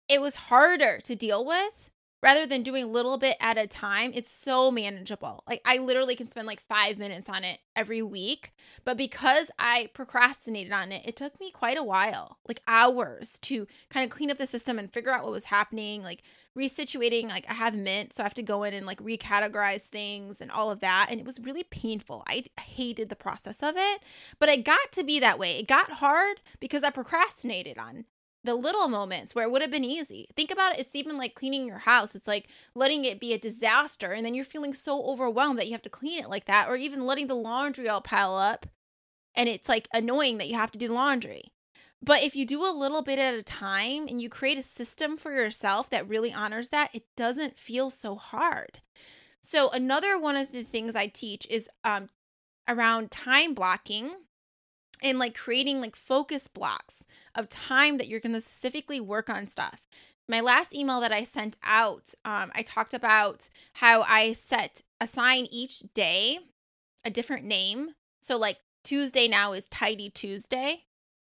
[0.08, 1.90] it was harder to deal with
[2.22, 5.44] rather than doing a little bit at a time, it's so manageable.
[5.48, 8.52] Like I literally can spend like five minutes on it every week.
[8.84, 13.66] But because I procrastinated on it, it took me quite a while, like hours to
[13.90, 16.22] kind of clean up the system and figure out what was happening, like
[16.56, 17.28] resituating.
[17.28, 20.50] Like I have Mint, so I have to go in and like recategorize things and
[20.50, 21.08] all of that.
[21.10, 22.24] And it was really painful.
[22.26, 24.02] I hated the process of it,
[24.38, 25.58] but it got to be that way.
[25.58, 28.04] It got hard because I procrastinated on
[28.44, 30.28] the little moments where it would have been easy.
[30.36, 30.80] Think about it.
[30.80, 32.14] It's even like cleaning your house.
[32.14, 34.12] It's like letting it be a disaster.
[34.12, 36.68] And then you're feeling so overwhelmed that you have to clean it like that.
[36.68, 38.66] Or even letting the laundry all pile up.
[39.34, 41.52] And it's like annoying that you have to do laundry.
[42.02, 45.16] But if you do a little bit at a time and you create a system
[45.16, 48.80] for yourself that really honors that, it doesn't feel so hard.
[49.40, 52.08] So, another one of the things I teach is um,
[52.68, 54.12] around time blocking
[55.02, 59.48] and like creating like focus blocks of time that you're going to specifically work on
[59.48, 59.80] stuff.
[60.28, 65.46] My last email that I sent out, um, I talked about how I set assign
[65.50, 66.38] each day
[67.04, 67.90] a different name.
[68.20, 70.84] So like Tuesday now is Tidy Tuesday.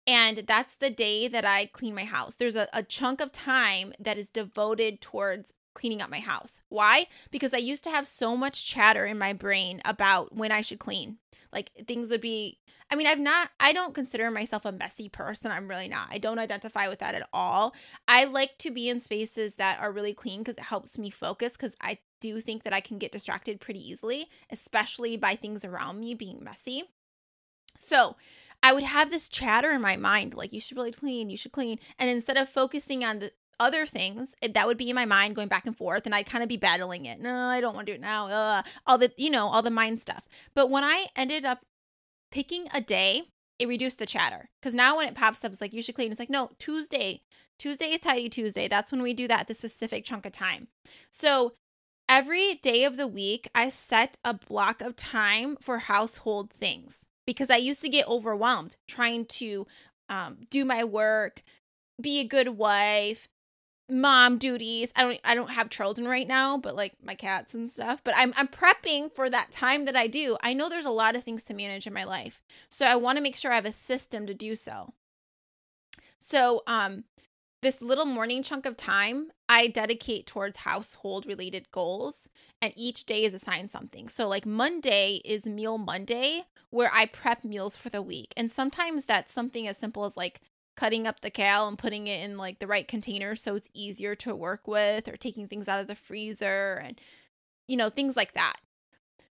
[0.06, 2.34] And that's the day that I clean my house.
[2.34, 6.60] There's a, a chunk of time that is devoted towards cleaning up my house.
[6.68, 7.06] Why?
[7.30, 10.78] Because I used to have so much chatter in my brain about when I should
[10.78, 11.18] clean.
[11.52, 12.58] Like things would be
[12.94, 15.50] I mean, I've not, I don't consider myself a messy person.
[15.50, 16.06] I'm really not.
[16.12, 17.74] I don't identify with that at all.
[18.06, 21.54] I like to be in spaces that are really clean because it helps me focus
[21.54, 25.98] because I do think that I can get distracted pretty easily, especially by things around
[25.98, 26.84] me being messy.
[27.80, 28.14] So,
[28.62, 31.50] I would have this chatter in my mind like, you should really clean, you should
[31.50, 31.80] clean.
[31.98, 35.46] And instead of focusing on the other things that would be in my mind going
[35.46, 37.92] back and forth and i'd kind of be battling it no i don't want to
[37.92, 41.44] do it now all the you know all the mind stuff but when i ended
[41.44, 41.60] up
[42.34, 43.22] picking a day,
[43.60, 44.50] it reduced the chatter.
[44.60, 46.10] Because now when it pops up, it's like, you should clean.
[46.10, 47.22] It's like, no, Tuesday.
[47.60, 48.66] Tuesday is Tidy Tuesday.
[48.66, 50.66] That's when we do that at the specific chunk of time.
[51.12, 51.52] So
[52.08, 57.50] every day of the week, I set a block of time for household things because
[57.50, 59.68] I used to get overwhelmed trying to
[60.08, 61.44] um, do my work,
[62.00, 63.28] be a good wife,
[63.88, 64.92] mom duties.
[64.96, 68.00] I don't I don't have children right now, but like my cats and stuff.
[68.04, 70.36] But I'm I'm prepping for that time that I do.
[70.42, 72.42] I know there's a lot of things to manage in my life.
[72.68, 74.92] So I want to make sure I have a system to do so.
[76.18, 77.04] So um
[77.60, 82.28] this little morning chunk of time I dedicate towards household related goals
[82.60, 84.08] and each day is assigned something.
[84.08, 88.34] So like Monday is meal Monday where I prep meals for the week.
[88.36, 90.40] And sometimes that's something as simple as like
[90.76, 94.14] cutting up the kale and putting it in like the right container so it's easier
[94.14, 97.00] to work with or taking things out of the freezer and
[97.68, 98.56] you know things like that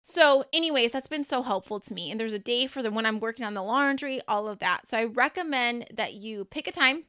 [0.01, 3.05] so anyways that's been so helpful to me and there's a day for the when
[3.05, 6.71] i'm working on the laundry all of that so i recommend that you pick a
[6.71, 7.03] time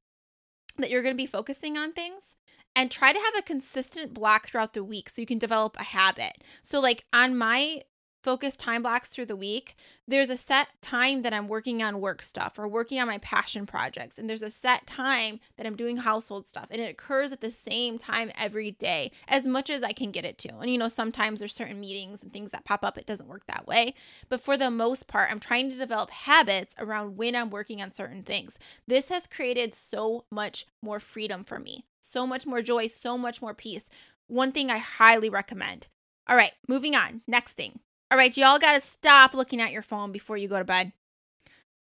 [0.79, 2.37] that you're going to be focusing on things
[2.77, 5.85] and try to have a consistent block throughout the week so you can develop a
[5.85, 6.45] habit.
[6.63, 7.83] So, like on my
[8.27, 9.77] focus time blocks through the week,
[10.09, 13.67] there's a set time that I'm working on work stuff or working on my passion
[13.67, 14.19] projects.
[14.19, 16.67] And there's a set time that I'm doing household stuff.
[16.73, 20.25] And it occurs at the same time every day, as much as I can get
[20.25, 20.59] it to.
[20.59, 23.47] And, you know, sometimes there's certain meetings and things that pop up, it doesn't work
[23.47, 23.95] that way.
[24.29, 27.93] But for the most part, I'm trying to develop habits around when I'm working on
[27.93, 28.59] certain things.
[28.89, 33.41] This has created so much more freedom for me, so much more joy, so much
[33.41, 33.85] more peace.
[34.27, 35.87] One thing I highly recommend.
[36.27, 37.21] All right, moving on.
[37.29, 37.79] Next thing
[38.11, 40.93] all right, y'all got to stop looking at your phone before you go to bed.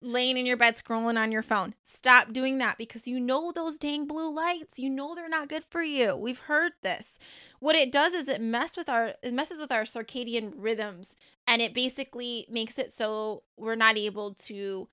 [0.01, 1.73] Laying in your bed scrolling on your phone.
[1.84, 4.77] Stop doing that because you know those dang blue lights.
[4.77, 6.15] You know they're not good for you.
[6.15, 7.17] We've heard this.
[7.60, 11.15] What it does is it mess with our it messes with our circadian rhythms
[11.47, 14.88] and it basically makes it so we're not able to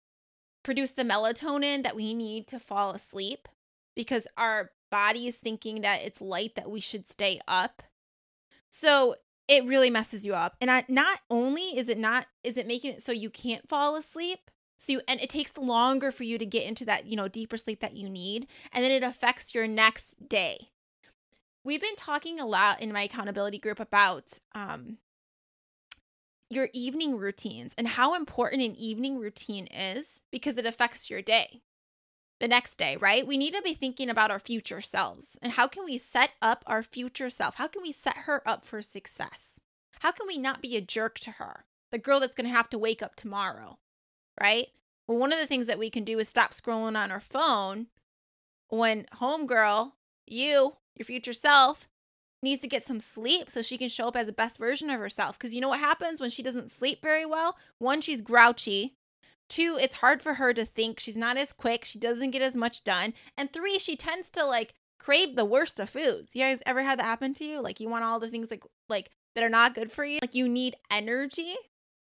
[0.62, 3.46] produce the melatonin that we need to fall asleep
[3.94, 7.82] because our body is thinking that it's light that we should stay up.
[8.70, 9.16] So
[9.48, 10.56] it really messes you up.
[10.60, 13.96] And I, not only is it not is it making it so you can't fall
[13.96, 17.28] asleep, so you and it takes longer for you to get into that, you know,
[17.28, 20.68] deeper sleep that you need, and then it affects your next day.
[21.64, 24.98] We've been talking a lot in my accountability group about um
[26.50, 31.62] your evening routines and how important an evening routine is because it affects your day
[32.40, 33.26] the next day, right?
[33.26, 36.64] We need to be thinking about our future selves and how can we set up
[36.66, 37.56] our future self?
[37.56, 39.60] How can we set her up for success?
[40.00, 41.64] How can we not be a jerk to her?
[41.92, 43.78] The girl that's going to have to wake up tomorrow,
[44.40, 44.68] right?
[45.06, 47.86] Well, one of the things that we can do is stop scrolling on our phone
[48.68, 49.92] when homegirl,
[50.26, 51.88] you, your future self,
[52.42, 54.98] needs to get some sleep so she can show up as the best version of
[54.98, 55.38] herself.
[55.38, 57.56] Because you know what happens when she doesn't sleep very well?
[57.78, 58.94] One, she's grouchy.
[59.48, 60.98] Two, it's hard for her to think.
[60.98, 61.84] She's not as quick.
[61.84, 63.14] She doesn't get as much done.
[63.36, 66.34] And three, she tends to like crave the worst of foods.
[66.34, 67.60] You guys ever had that happen to you?
[67.60, 70.18] Like you want all the things like like that are not good for you.
[70.22, 71.54] Like you need energy.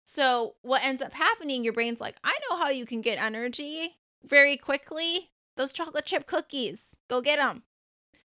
[0.04, 3.96] So what ends up happening, your brain's like, I know how you can get energy
[4.24, 5.30] very quickly.
[5.56, 6.82] Those chocolate chip cookies.
[7.08, 7.62] Go get them.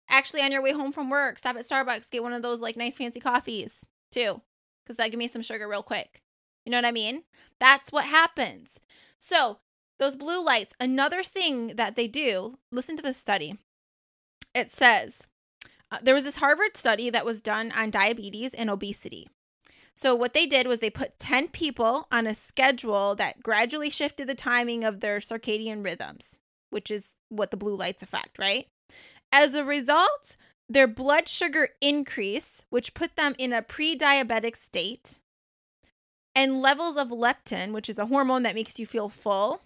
[0.09, 2.77] Actually, on your way home from work, stop at Starbucks, get one of those like
[2.77, 4.41] nice fancy coffees too.
[4.87, 6.21] Cause that give me some sugar real quick.
[6.67, 7.23] You know what I mean?
[7.61, 8.81] That's what happens.
[9.17, 9.59] So,
[9.99, 13.55] those blue lights, another thing that they do, listen to this study.
[14.53, 15.21] It says
[15.89, 19.29] uh, there was this Harvard study that was done on diabetes and obesity.
[19.95, 24.27] So, what they did was they put 10 people on a schedule that gradually shifted
[24.27, 26.37] the timing of their circadian rhythms,
[26.69, 28.67] which is what the blue lights affect, right?
[29.31, 30.35] As a result,
[30.67, 35.19] their blood sugar increase, which put them in a pre diabetic state,
[36.37, 39.61] and levels of leptin, which is a hormone that makes you feel full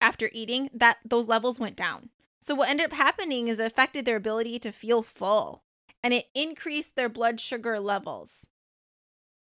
[0.00, 2.10] after eating, that those levels went down.
[2.40, 5.64] So what ended up happening is it affected their ability to feel full
[6.00, 8.46] and it increased their blood sugar levels.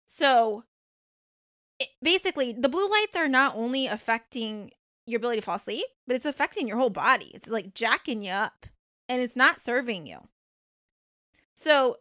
[0.06, 0.66] So
[1.80, 4.70] it, basically, the blue lights are not only affecting
[5.08, 7.32] your ability to fall asleep, but it's affecting your whole body.
[7.34, 8.68] It's like jacking you up
[9.08, 10.28] and it's not serving you.
[11.56, 11.98] So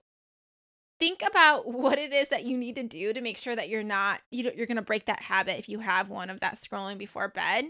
[0.98, 3.82] think about what it is that you need to do to make sure that you're
[3.82, 6.98] not you you're going to break that habit if you have one of that scrolling
[6.98, 7.66] before bed.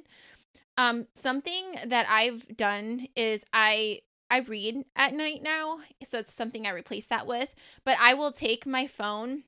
[0.76, 6.66] Um something that I've done is I I read at night now, so it's something
[6.66, 7.48] I replace that with,
[7.84, 9.44] but I will take my phone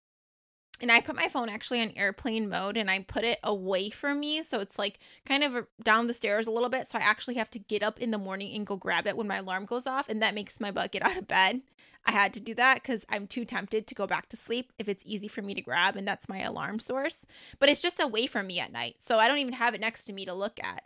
[0.80, 4.20] and I put my phone actually on airplane mode and I put it away from
[4.20, 4.42] me.
[4.42, 6.86] So it's like kind of down the stairs a little bit.
[6.86, 9.28] So I actually have to get up in the morning and go grab it when
[9.28, 10.08] my alarm goes off.
[10.08, 11.60] And that makes my butt get out of bed.
[12.06, 14.88] I had to do that because I'm too tempted to go back to sleep if
[14.88, 17.26] it's easy for me to grab and that's my alarm source.
[17.58, 18.96] But it's just away from me at night.
[19.00, 20.82] So I don't even have it next to me to look at.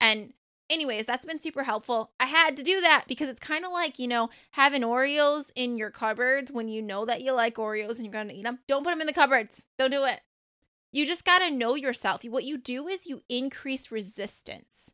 [0.00, 0.32] And
[0.70, 2.10] anyways, that's been super helpful.
[2.18, 5.76] I had to do that because it's kind of like, you know, having Oreos in
[5.76, 8.60] your cupboards when you know that you like Oreos and you're going to eat them.
[8.66, 9.64] Don't put them in the cupboards.
[9.76, 10.20] Don't do it.
[10.92, 12.24] You just got to know yourself.
[12.24, 14.92] What you do is you increase resistance.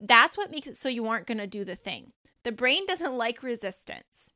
[0.00, 2.12] That's what makes it so you aren't going to do the thing.
[2.44, 4.34] The brain doesn't like resistance.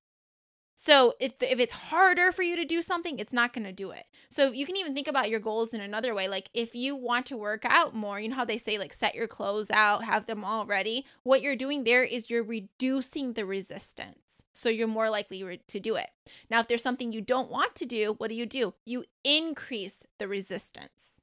[0.85, 3.93] So if if it's harder for you to do something, it's not going to do
[3.93, 4.05] it.
[4.29, 6.27] So you can even think about your goals in another way.
[6.27, 9.15] Like if you want to work out more, you know how they say like set
[9.15, 11.07] your clothes out, have them all ready.
[11.23, 14.43] What you're doing there is you're reducing the resistance.
[14.53, 16.11] So you're more likely re- to do it.
[16.51, 18.75] Now if there's something you don't want to do, what do you do?
[18.85, 21.21] You increase the resistance.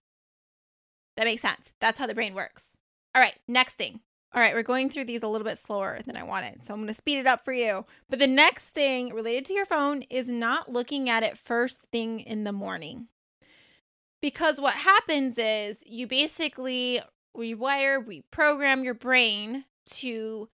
[1.18, 1.70] That makes sense.
[1.82, 2.78] That's how the brain works.
[3.14, 4.00] All right, next thing.
[4.32, 6.82] All right, we're going through these a little bit slower than I wanted, so I'm
[6.82, 7.86] going to speed it up for you.
[8.10, 12.20] But the next thing related to your phone is not looking at it first thing
[12.20, 13.08] in the morning.
[14.22, 17.02] Because what happens is you basically
[17.36, 20.50] rewire, reprogram your brain to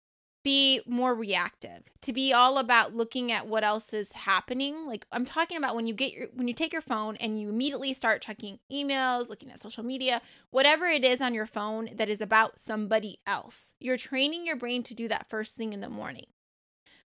[0.44, 4.86] be more reactive to be all about looking at what else is happening.
[4.86, 7.48] Like i'm talking about when you get your when you take your phone and you
[7.48, 12.08] immediately start checking emails looking at social media whatever it is on your phone that
[12.08, 13.74] is about somebody else.
[13.80, 16.26] You're training your brain to do that first thing in the morning.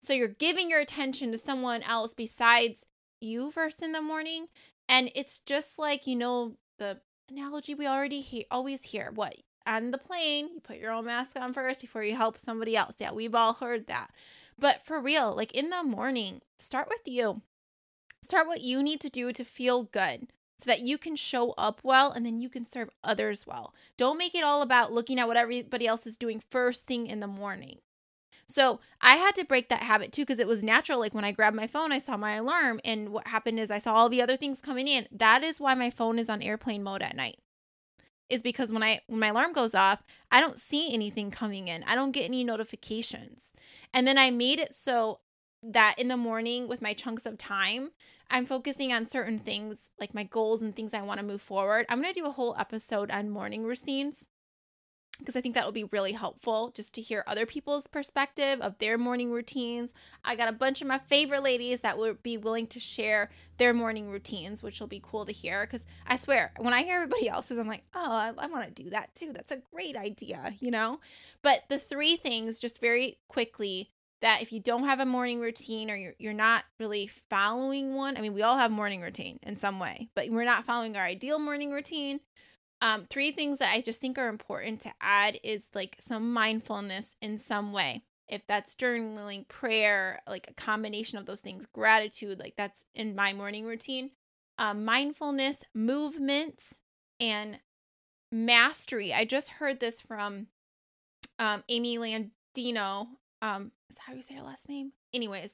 [0.01, 2.85] So you're giving your attention to someone else besides
[3.20, 4.46] you first in the morning.
[4.88, 9.98] And it's just like you know the analogy we already always hear what on the
[9.98, 12.96] plane, you put your own mask on first before you help somebody else.
[12.98, 14.11] Yeah, we've all heard that.
[14.59, 17.42] But for real, like in the morning, start with you.
[18.22, 21.81] Start what you need to do to feel good so that you can show up
[21.83, 23.75] well and then you can serve others well.
[23.96, 27.21] Don't make it all about looking at what everybody else is doing first thing in
[27.21, 27.79] the morning.
[28.46, 31.00] So I had to break that habit too because it was natural.
[31.00, 33.81] Like when I grabbed my phone, I saw my alarm, and what happened is I
[33.81, 35.08] saw all the other things coming in.
[35.10, 37.38] That is why my phone is on airplane mode at night
[38.29, 41.85] is because when I when my alarm goes off, I don't see anything coming in.
[41.85, 43.52] I don't get any notifications.
[43.92, 45.20] And then I made it so
[45.62, 47.90] that in the morning with my chunks of time,
[48.31, 51.87] I'm focusing on certain things like my goals and things I want to move forward.
[51.88, 54.24] I'm going to do a whole episode on morning routines
[55.19, 58.79] because I think that will be really helpful just to hear other people's perspective of
[58.79, 59.92] their morning routines.
[60.25, 63.73] I got a bunch of my favorite ladies that will be willing to share their
[63.73, 65.67] morning routines, which will be cool to hear.
[65.67, 68.83] Because I swear, when I hear everybody else's, I'm like, oh, I, I want to
[68.83, 69.33] do that too.
[69.33, 71.00] That's a great idea, you know?
[71.42, 73.90] But the three things, just very quickly,
[74.23, 78.17] that if you don't have a morning routine or you're, you're not really following one,
[78.17, 81.04] I mean, we all have morning routine in some way, but we're not following our
[81.04, 82.21] ideal morning routine
[82.81, 87.16] um, three things that I just think are important to add is like some mindfulness
[87.22, 88.02] in some way.
[88.29, 93.33] If that's journaling, prayer, like a combination of those things, gratitude, like that's in my
[93.33, 94.10] morning routine.
[94.58, 96.72] Um, mindfulness, movement,
[97.20, 97.60] and
[98.33, 99.14] mastery.
[99.14, 100.48] I just heard this from
[101.38, 103.06] um, Amy Landino.
[103.42, 104.92] Um, is that how you say her last name?
[105.14, 105.52] Anyways,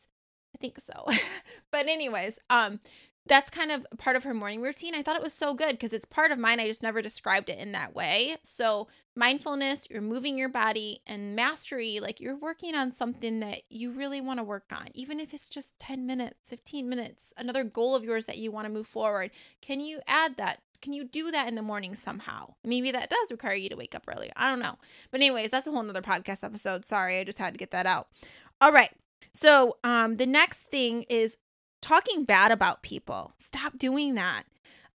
[0.55, 1.07] I think so.
[1.71, 2.81] but anyways, um,
[3.27, 4.95] that's kind of part of her morning routine.
[4.95, 6.59] I thought it was so good because it's part of mine.
[6.59, 8.37] I just never described it in that way.
[8.43, 13.93] So, mindfulness, you're moving your body, and mastery, like you're working on something that you
[13.93, 17.95] really want to work on, even if it's just 10 minutes, 15 minutes, another goal
[17.95, 19.31] of yours that you want to move forward.
[19.61, 20.61] Can you add that?
[20.81, 22.55] Can you do that in the morning somehow?
[22.65, 24.33] Maybe that does require you to wake up early.
[24.35, 24.79] I don't know.
[25.13, 26.85] But, anyways, that's a whole nother podcast episode.
[26.85, 28.09] Sorry, I just had to get that out.
[28.61, 28.91] All right.
[29.33, 31.39] So, um, the next thing is
[31.83, 33.35] talking bad about people.
[33.39, 34.45] Stop doing that.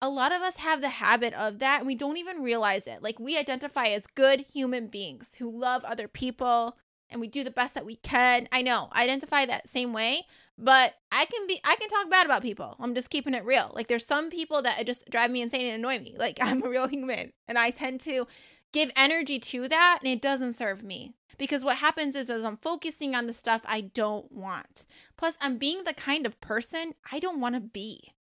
[0.01, 3.03] A lot of us have the habit of that and we don't even realize it.
[3.03, 6.77] Like we identify as good human beings who love other people
[7.11, 8.49] and we do the best that we can.
[8.53, 10.23] I know, I identify that same way,
[10.59, 12.77] but I can be I can talk bad about people.
[12.79, 13.73] I'm just keeping it real.
[13.75, 16.15] Like there's some people that just drive me insane and annoy me.
[16.19, 18.27] Like I'm a real human and I tend to
[18.73, 22.57] give energy to that and it doesn't serve me because what happens is as I'm
[22.57, 24.87] focusing on the stuff I don't want.
[25.17, 28.13] Plus, I'm being the kind of person I don't want to be.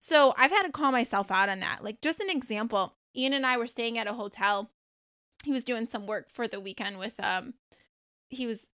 [0.00, 1.82] So I've had to call myself out on that.
[1.82, 4.70] Like, just an example Ian and I were staying at a hotel.
[5.44, 7.54] He was doing some work for the weekend with, um,
[8.28, 8.68] he was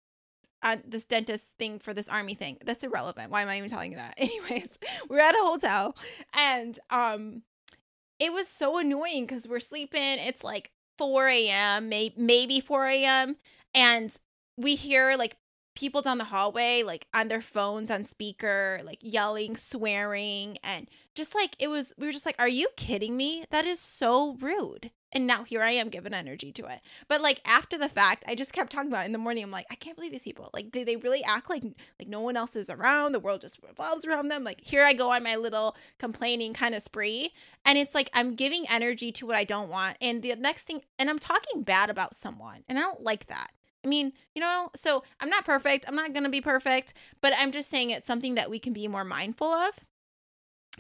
[0.63, 2.59] on this dentist thing for this army thing.
[2.65, 3.31] That's irrelevant.
[3.31, 4.15] Why am I even telling you that?
[4.19, 4.71] Anyways,
[5.09, 5.97] we're at a hotel
[6.33, 7.43] and, um,
[8.19, 10.01] it was so annoying because we're sleeping.
[10.19, 13.37] It's like 4 a.m., may- maybe 4 a.m
[13.75, 14.15] and
[14.57, 15.37] we hear like
[15.77, 21.35] people down the hallway like on their phones on speaker like yelling swearing and just
[21.35, 23.45] like it was we were just like are you kidding me?
[23.51, 24.91] That is so rude.
[25.13, 26.81] And now here i am giving energy to it.
[27.09, 29.45] But like after the fact i just kept talking about it in the morning.
[29.45, 30.51] I'm like i can't believe these people.
[30.53, 31.63] Like they, they really act like
[31.99, 33.13] like no one else is around.
[33.13, 34.45] The world just revolves around them.
[34.45, 37.33] Like here i go on my little complaining kind of spree.
[37.65, 39.97] And it's like i'm giving energy to what i don't want.
[40.01, 42.65] And the next thing and i'm talking bad about someone.
[42.69, 43.51] And i don't like that
[43.85, 45.87] I mean, you know, so I'm not perfect.
[45.89, 48.73] I'm not going to be perfect, but I'm just saying it's something that we can
[48.73, 49.73] be more mindful of.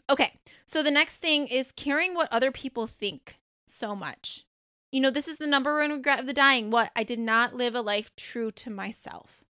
[0.08, 4.44] Okay, so the next thing is caring what other people think so much.
[4.92, 6.70] You know, this is the number one regret of the dying.
[6.70, 6.90] What?
[6.96, 9.44] I did not live a life true to myself.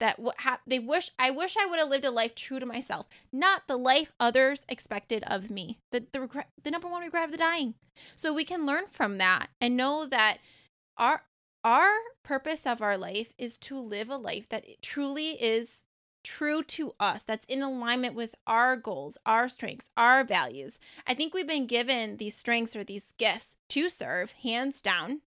[0.00, 2.66] That what ha- they wish I wish I would have lived a life true to
[2.66, 5.78] myself, not the life others expected of me.
[5.90, 7.74] The the regret, the number one regret of the dying.
[8.14, 10.38] So we can learn from that and know that
[10.98, 11.22] our
[11.66, 11.90] our
[12.22, 15.82] purpose of our life is to live a life that truly is
[16.22, 20.78] true to us, that's in alignment with our goals, our strengths, our values.
[21.08, 25.22] I think we've been given these strengths or these gifts to serve, hands down.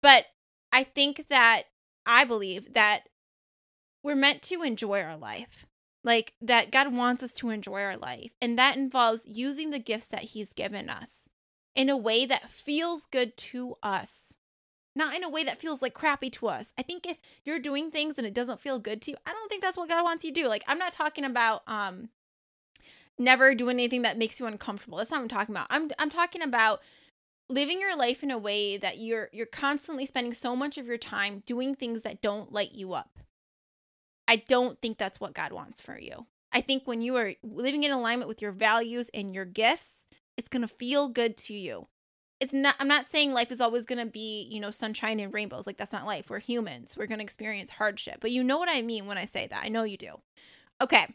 [0.00, 0.26] But
[0.72, 1.64] I think that
[2.06, 3.08] I believe that
[4.04, 5.66] we're meant to enjoy our life.
[6.04, 8.30] Like that God wants us to enjoy our life.
[8.40, 11.28] And that involves using the gifts that He's given us
[11.74, 14.32] in a way that feels good to us
[14.96, 16.72] not in a way that feels like crappy to us.
[16.78, 19.48] I think if you're doing things and it doesn't feel good to you, I don't
[19.48, 20.48] think that's what God wants you to do.
[20.48, 22.08] Like I'm not talking about um
[23.18, 24.98] never doing anything that makes you uncomfortable.
[24.98, 25.66] That's not what I'm talking about.
[25.70, 26.80] I'm I'm talking about
[27.48, 30.98] living your life in a way that you're you're constantly spending so much of your
[30.98, 33.18] time doing things that don't light you up.
[34.26, 36.26] I don't think that's what God wants for you.
[36.52, 40.48] I think when you are living in alignment with your values and your gifts, it's
[40.48, 41.86] going to feel good to you
[42.40, 45.32] it's not i'm not saying life is always going to be you know sunshine and
[45.32, 46.28] rainbows like that's not life.
[46.28, 46.94] We're humans.
[46.96, 48.18] We're going to experience hardship.
[48.20, 49.64] But you know what i mean when i say that.
[49.64, 50.14] I know you do.
[50.82, 51.06] Okay.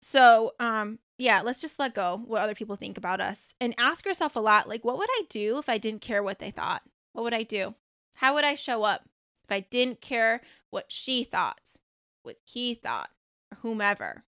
[0.00, 4.04] So um yeah let's just let go what other people think about us and ask
[4.04, 6.82] yourself a lot like what would i do if i didn't care what they thought?
[7.12, 7.74] What would i do?
[8.14, 9.08] How would i show up
[9.44, 10.40] if i didn't care
[10.70, 11.76] what she thought
[12.22, 13.10] what he thought
[13.52, 14.24] or whomever?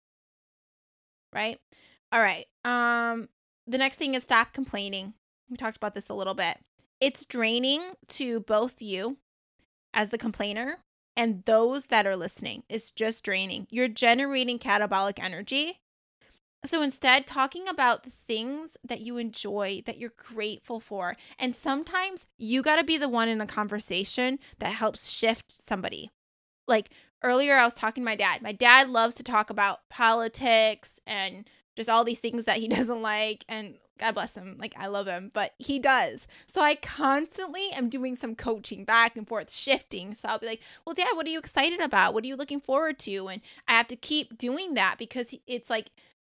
[1.32, 1.58] Right?
[2.12, 2.46] All right.
[2.64, 3.28] Um
[3.66, 5.14] the next thing is stop complaining
[5.52, 6.58] we talked about this a little bit.
[7.00, 9.18] It's draining to both you
[9.94, 10.78] as the complainer
[11.16, 13.66] and those that are listening It's just draining.
[13.70, 15.80] You're generating catabolic energy.
[16.64, 21.16] So instead, talking about the things that you enjoy, that you're grateful for.
[21.38, 26.10] And sometimes you got to be the one in a conversation that helps shift somebody.
[26.68, 26.90] Like
[27.24, 28.42] earlier, I was talking to my dad.
[28.42, 33.02] My dad loves to talk about politics and just all these things that he doesn't
[33.02, 33.44] like.
[33.48, 34.56] And God bless him.
[34.58, 36.26] Like, I love him, but he does.
[36.46, 40.12] So I constantly am doing some coaching back and forth, shifting.
[40.12, 42.12] So I'll be like, well, dad, what are you excited about?
[42.12, 43.28] What are you looking forward to?
[43.28, 45.90] And I have to keep doing that because it's like,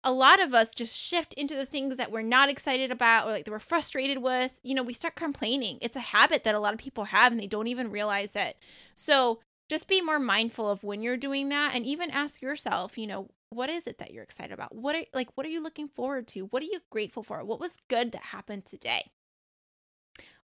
[0.07, 3.31] a lot of us just shift into the things that we're not excited about or
[3.31, 4.53] like that we're frustrated with.
[4.63, 5.79] You know, we start complaining.
[5.81, 8.59] It's a habit that a lot of people have and they don't even realize it.
[8.95, 9.39] So
[9.71, 13.31] just be more mindful of when you're doing that and even ask yourself, you know,
[13.55, 14.75] what is it that you're excited about?
[14.75, 16.43] What are like what are you looking forward to?
[16.43, 17.45] What are you grateful for?
[17.45, 19.13] What was good that happened today?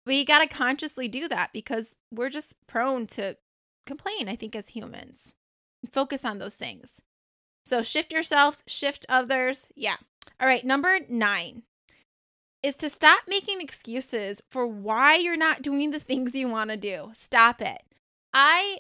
[0.07, 3.37] We got to consciously do that because we're just prone to
[3.87, 5.35] complain, I think as humans.
[5.91, 7.01] Focus on those things.
[7.65, 9.69] So shift yourself, shift others.
[9.75, 9.97] Yeah.
[10.41, 11.63] All right, number 9
[12.63, 16.77] is to stop making excuses for why you're not doing the things you want to
[16.77, 17.11] do.
[17.15, 17.83] Stop it.
[18.33, 18.79] I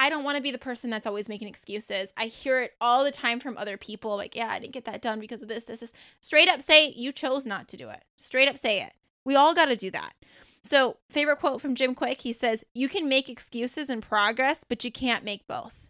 [0.00, 2.10] I don't want to be the person that's always making excuses.
[2.16, 5.02] I hear it all the time from other people like, yeah, I didn't get that
[5.02, 5.92] done because of this, this, is
[6.22, 8.02] Straight up say you chose not to do it.
[8.16, 8.94] Straight up say it.
[9.26, 10.14] We all got to do that.
[10.62, 14.84] So, favorite quote from Jim Kwik he says, You can make excuses and progress, but
[14.84, 15.86] you can't make both.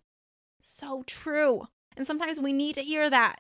[0.61, 1.69] So true.
[1.97, 3.37] And sometimes we need to hear that.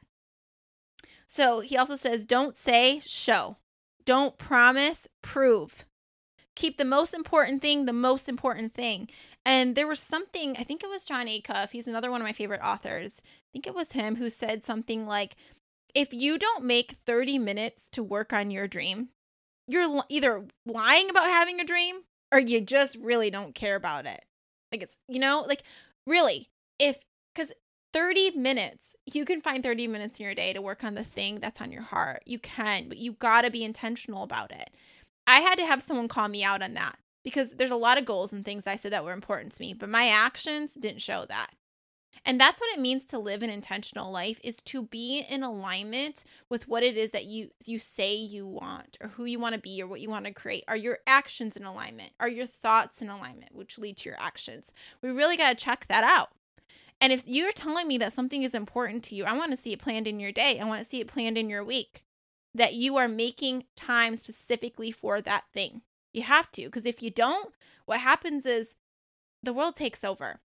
[1.27, 3.57] So, he also says, Don't say, show.
[4.05, 5.85] Don't promise, prove
[6.61, 9.09] keep the most important thing the most important thing.
[9.47, 12.35] And there was something, I think it was Jon Acuff, he's another one of my
[12.35, 13.23] favorite authors.
[13.25, 15.37] I think it was him who said something like,
[15.95, 19.09] if you don't make 30 minutes to work on your dream,
[19.67, 24.23] you're either lying about having a dream or you just really don't care about it.
[24.71, 25.63] Like it's, you know, like
[26.07, 26.99] really, if,
[27.35, 27.53] because
[27.95, 31.41] 30 minutes, you can find 30 minutes in your day to work on the thing
[31.41, 32.23] that's on your heart.
[32.27, 34.71] You can, but you got to be intentional about it.
[35.31, 38.05] I had to have someone call me out on that because there's a lot of
[38.05, 41.25] goals and things I said that were important to me, but my actions didn't show
[41.29, 41.55] that.
[42.25, 46.25] And that's what it means to live an intentional life is to be in alignment
[46.49, 49.61] with what it is that you you say you want or who you want to
[49.61, 50.65] be or what you want to create.
[50.67, 52.11] Are your actions in alignment?
[52.19, 54.73] Are your thoughts in alignment which lead to your actions?
[55.01, 56.31] We really got to check that out.
[57.01, 59.73] And if you're telling me that something is important to you, I want to see
[59.73, 60.59] it planned in your day.
[60.59, 62.03] I want to see it planned in your week
[62.55, 65.83] that you are making time specifically for that thing.
[66.13, 67.55] You have to, because if you don't,
[67.87, 68.75] what happens is
[69.43, 70.41] the world takes over.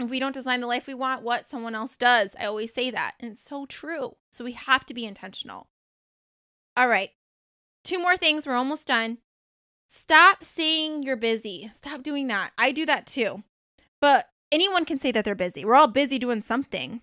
[0.00, 2.34] If we don't design the life we want, what someone else does.
[2.38, 3.14] I always say that.
[3.20, 4.16] And it's so true.
[4.32, 5.68] So we have to be intentional.
[6.76, 7.10] All right.
[7.84, 8.46] Two more things.
[8.46, 9.18] We're almost done.
[9.88, 11.70] Stop saying you're busy.
[11.74, 12.50] Stop doing that.
[12.58, 13.44] I do that too.
[14.00, 15.64] But anyone can say that they're busy.
[15.64, 17.02] We're all busy doing something.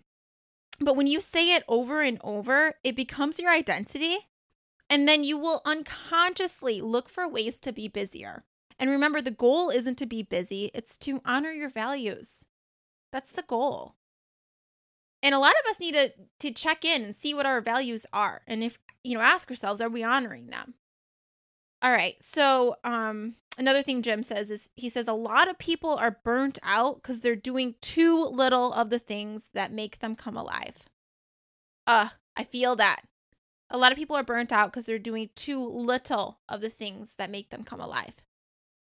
[0.81, 4.17] But when you say it over and over, it becomes your identity.
[4.89, 8.43] And then you will unconsciously look for ways to be busier.
[8.77, 12.45] And remember, the goal isn't to be busy, it's to honor your values.
[13.11, 13.95] That's the goal.
[15.23, 18.07] And a lot of us need to, to check in and see what our values
[18.11, 18.41] are.
[18.47, 20.73] And if, you know, ask ourselves, are we honoring them?
[21.81, 22.15] All right.
[22.21, 26.59] So, um, another thing Jim says is he says a lot of people are burnt
[26.61, 30.85] out because they're doing too little of the things that make them come alive.
[31.87, 33.01] Uh, I feel that.
[33.69, 37.11] A lot of people are burnt out because they're doing too little of the things
[37.17, 38.15] that make them come alive.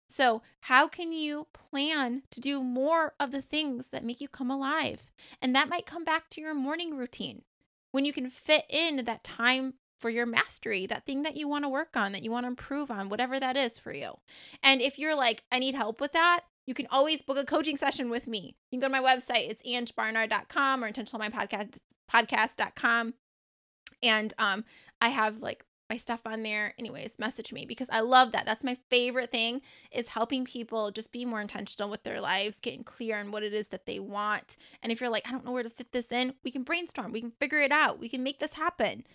[0.10, 4.52] So, how can you plan to do more of the things that make you come
[4.52, 5.12] alive?
[5.42, 7.44] And that might come back to your morning routine
[7.92, 11.64] when you can fit in that time for your mastery, that thing that you want
[11.64, 14.12] to work on, that you want to improve on, whatever that is for you.
[14.62, 17.78] And if you're like, I need help with that, you can always book a coaching
[17.78, 18.58] session with me.
[18.70, 21.76] You can go to my website, it's angbarnard.com or intentionalmindpodcast
[22.12, 23.14] podcast.com.
[24.04, 24.66] And um,
[25.00, 26.74] I have like my stuff on there.
[26.78, 28.46] Anyways, message me because I love that.
[28.46, 32.84] That's my favorite thing is helping people just be more intentional with their lives, getting
[32.84, 34.58] clear on what it is that they want.
[34.82, 37.14] And if you're like, I don't know where to fit this in, we can brainstorm.
[37.14, 38.00] We can figure it out.
[38.00, 39.06] We can make this happen.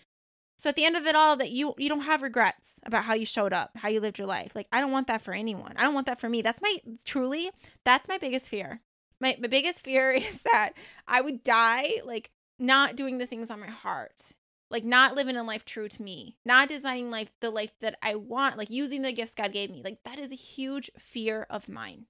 [0.59, 3.13] So at the end of it all, that you you don't have regrets about how
[3.13, 4.51] you showed up, how you lived your life.
[4.53, 5.73] Like I don't want that for anyone.
[5.77, 6.41] I don't want that for me.
[6.41, 7.49] That's my truly
[7.85, 8.81] that's my biggest fear.
[9.21, 10.73] My my biggest fear is that
[11.07, 12.29] I would die like
[12.59, 14.33] not doing the things on my heart.
[14.69, 18.15] Like not living a life true to me, not designing life the life that I
[18.15, 19.81] want, like using the gifts God gave me.
[19.81, 22.05] Like that is a huge fear of mine.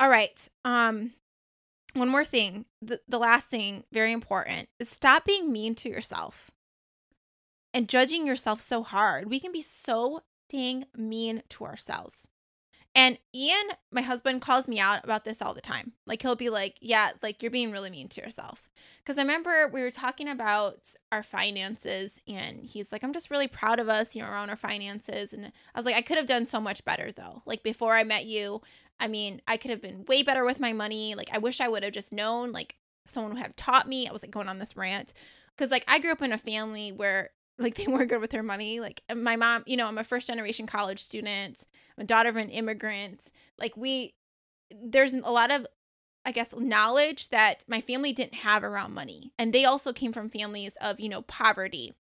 [0.00, 0.48] All right.
[0.64, 1.12] Um
[1.94, 6.50] one more thing, the, the last thing, very important, is stop being mean to yourself
[7.76, 9.28] and judging yourself so hard.
[9.28, 12.26] We can be so dang mean to ourselves.
[12.94, 15.92] And Ian, my husband, calls me out about this all the time.
[16.06, 18.70] Like he'll be like, "Yeah, like you're being really mean to yourself."
[19.00, 23.46] Because I remember we were talking about our finances, and he's like, "I'm just really
[23.46, 26.24] proud of us, you know, around our finances." And I was like, "I could have
[26.24, 27.42] done so much better, though.
[27.44, 28.62] Like before I met you,
[28.98, 31.14] I mean, I could have been way better with my money.
[31.14, 32.52] Like I wish I would have just known.
[32.52, 35.12] Like someone would have taught me." I was like going on this rant
[35.54, 38.42] because like I grew up in a family where like they weren't good with their
[38.42, 38.80] money.
[38.80, 41.66] Like my mom, you know, I'm a first generation college student.
[41.96, 43.20] I'm a daughter of an immigrant.
[43.58, 44.14] Like we
[44.70, 45.66] there's a lot of
[46.24, 49.32] I guess knowledge that my family didn't have around money.
[49.38, 51.94] And they also came from families of, you know, poverty.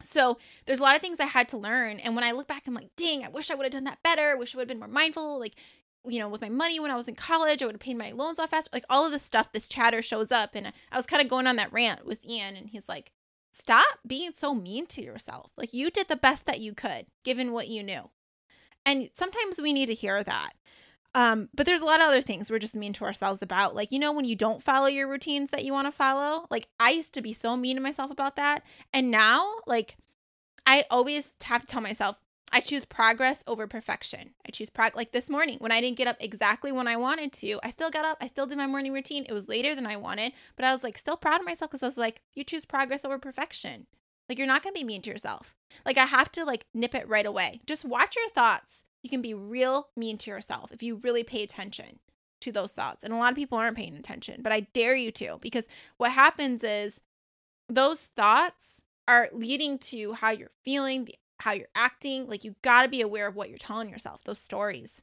[0.00, 1.98] So there's a lot of things I had to learn.
[1.98, 4.02] And when I look back, I'm like, dang, I wish I would have done that
[4.04, 4.30] better.
[4.30, 5.40] I wish I would have been more mindful.
[5.40, 5.56] Like,
[6.04, 8.12] you know, with my money when I was in college, I would have paid my
[8.12, 8.70] loans off faster.
[8.72, 10.50] Like all of this stuff, this chatter shows up.
[10.54, 13.10] And I was kind of going on that rant with Ian, and he's like,
[13.52, 15.52] stop being so mean to yourself.
[15.56, 18.10] Like you did the best that you could given what you knew.
[18.84, 20.52] And sometimes we need to hear that.
[21.14, 23.76] Um, but there's a lot of other things we're just mean to ourselves about.
[23.76, 26.68] Like, you know, when you don't follow your routines that you want to follow, like
[26.80, 28.64] I used to be so mean to myself about that.
[28.92, 29.96] And now, like,
[30.66, 32.16] I always have to tell myself,
[32.52, 34.34] I choose progress over perfection.
[34.46, 37.32] I choose prog like this morning when I didn't get up exactly when I wanted
[37.34, 37.58] to.
[37.62, 38.18] I still got up.
[38.20, 39.24] I still did my morning routine.
[39.26, 41.82] It was later than I wanted, but I was like still proud of myself because
[41.82, 43.86] I was like, you choose progress over perfection.
[44.28, 45.54] Like you're not to be mean to yourself.
[45.86, 47.62] Like I have to like nip it right away.
[47.66, 48.84] Just watch your thoughts.
[49.02, 52.00] You can be real mean to yourself if you really pay attention
[52.42, 53.02] to those thoughts.
[53.02, 56.12] And a lot of people aren't paying attention, but I dare you to because what
[56.12, 57.00] happens is
[57.68, 62.28] those thoughts are leading to how you're feeling, the how you're acting.
[62.28, 65.02] Like you got to be aware of what you're telling yourself, those stories.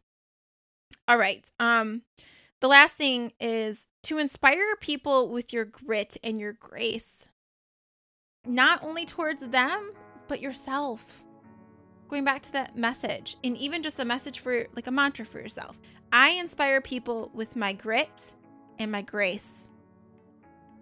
[1.08, 1.50] All right.
[1.60, 2.04] Um
[2.62, 7.30] the last thing is to inspire people with your grit and your grace.
[8.46, 9.92] Not only towards them,
[10.28, 11.24] but yourself.
[12.08, 15.40] Going back to that message and even just a message for like a mantra for
[15.40, 15.80] yourself.
[16.12, 18.34] I inspire people with my grit
[18.80, 19.68] and my grace.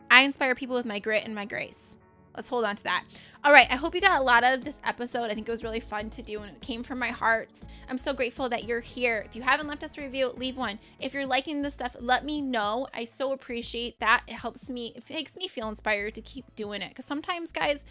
[0.10, 1.98] I inspire people with my grit and my grace.
[2.38, 3.04] Let's hold on to that.
[3.44, 5.32] All right, I hope you got a lot out of this episode.
[5.32, 7.50] I think it was really fun to do and it came from my heart.
[7.90, 9.24] I'm so grateful that you're here.
[9.26, 10.78] If you haven't left us a review, leave one.
[11.00, 12.88] If you're liking this stuff, let me know.
[12.94, 14.22] I so appreciate that.
[14.28, 16.90] It helps me, it makes me feel inspired to keep doing it.
[16.90, 17.84] Because sometimes, guys,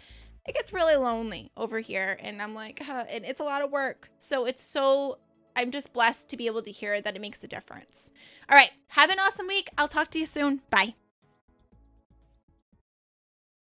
[0.47, 2.17] it gets really lonely over here.
[2.21, 4.09] And I'm like, huh, and it's a lot of work.
[4.17, 5.17] So it's so
[5.57, 8.11] I'm just blessed to be able to hear that it makes a difference.
[8.49, 9.69] All right, have an awesome week.
[9.77, 10.61] I'll talk to you soon.
[10.69, 10.93] Bye.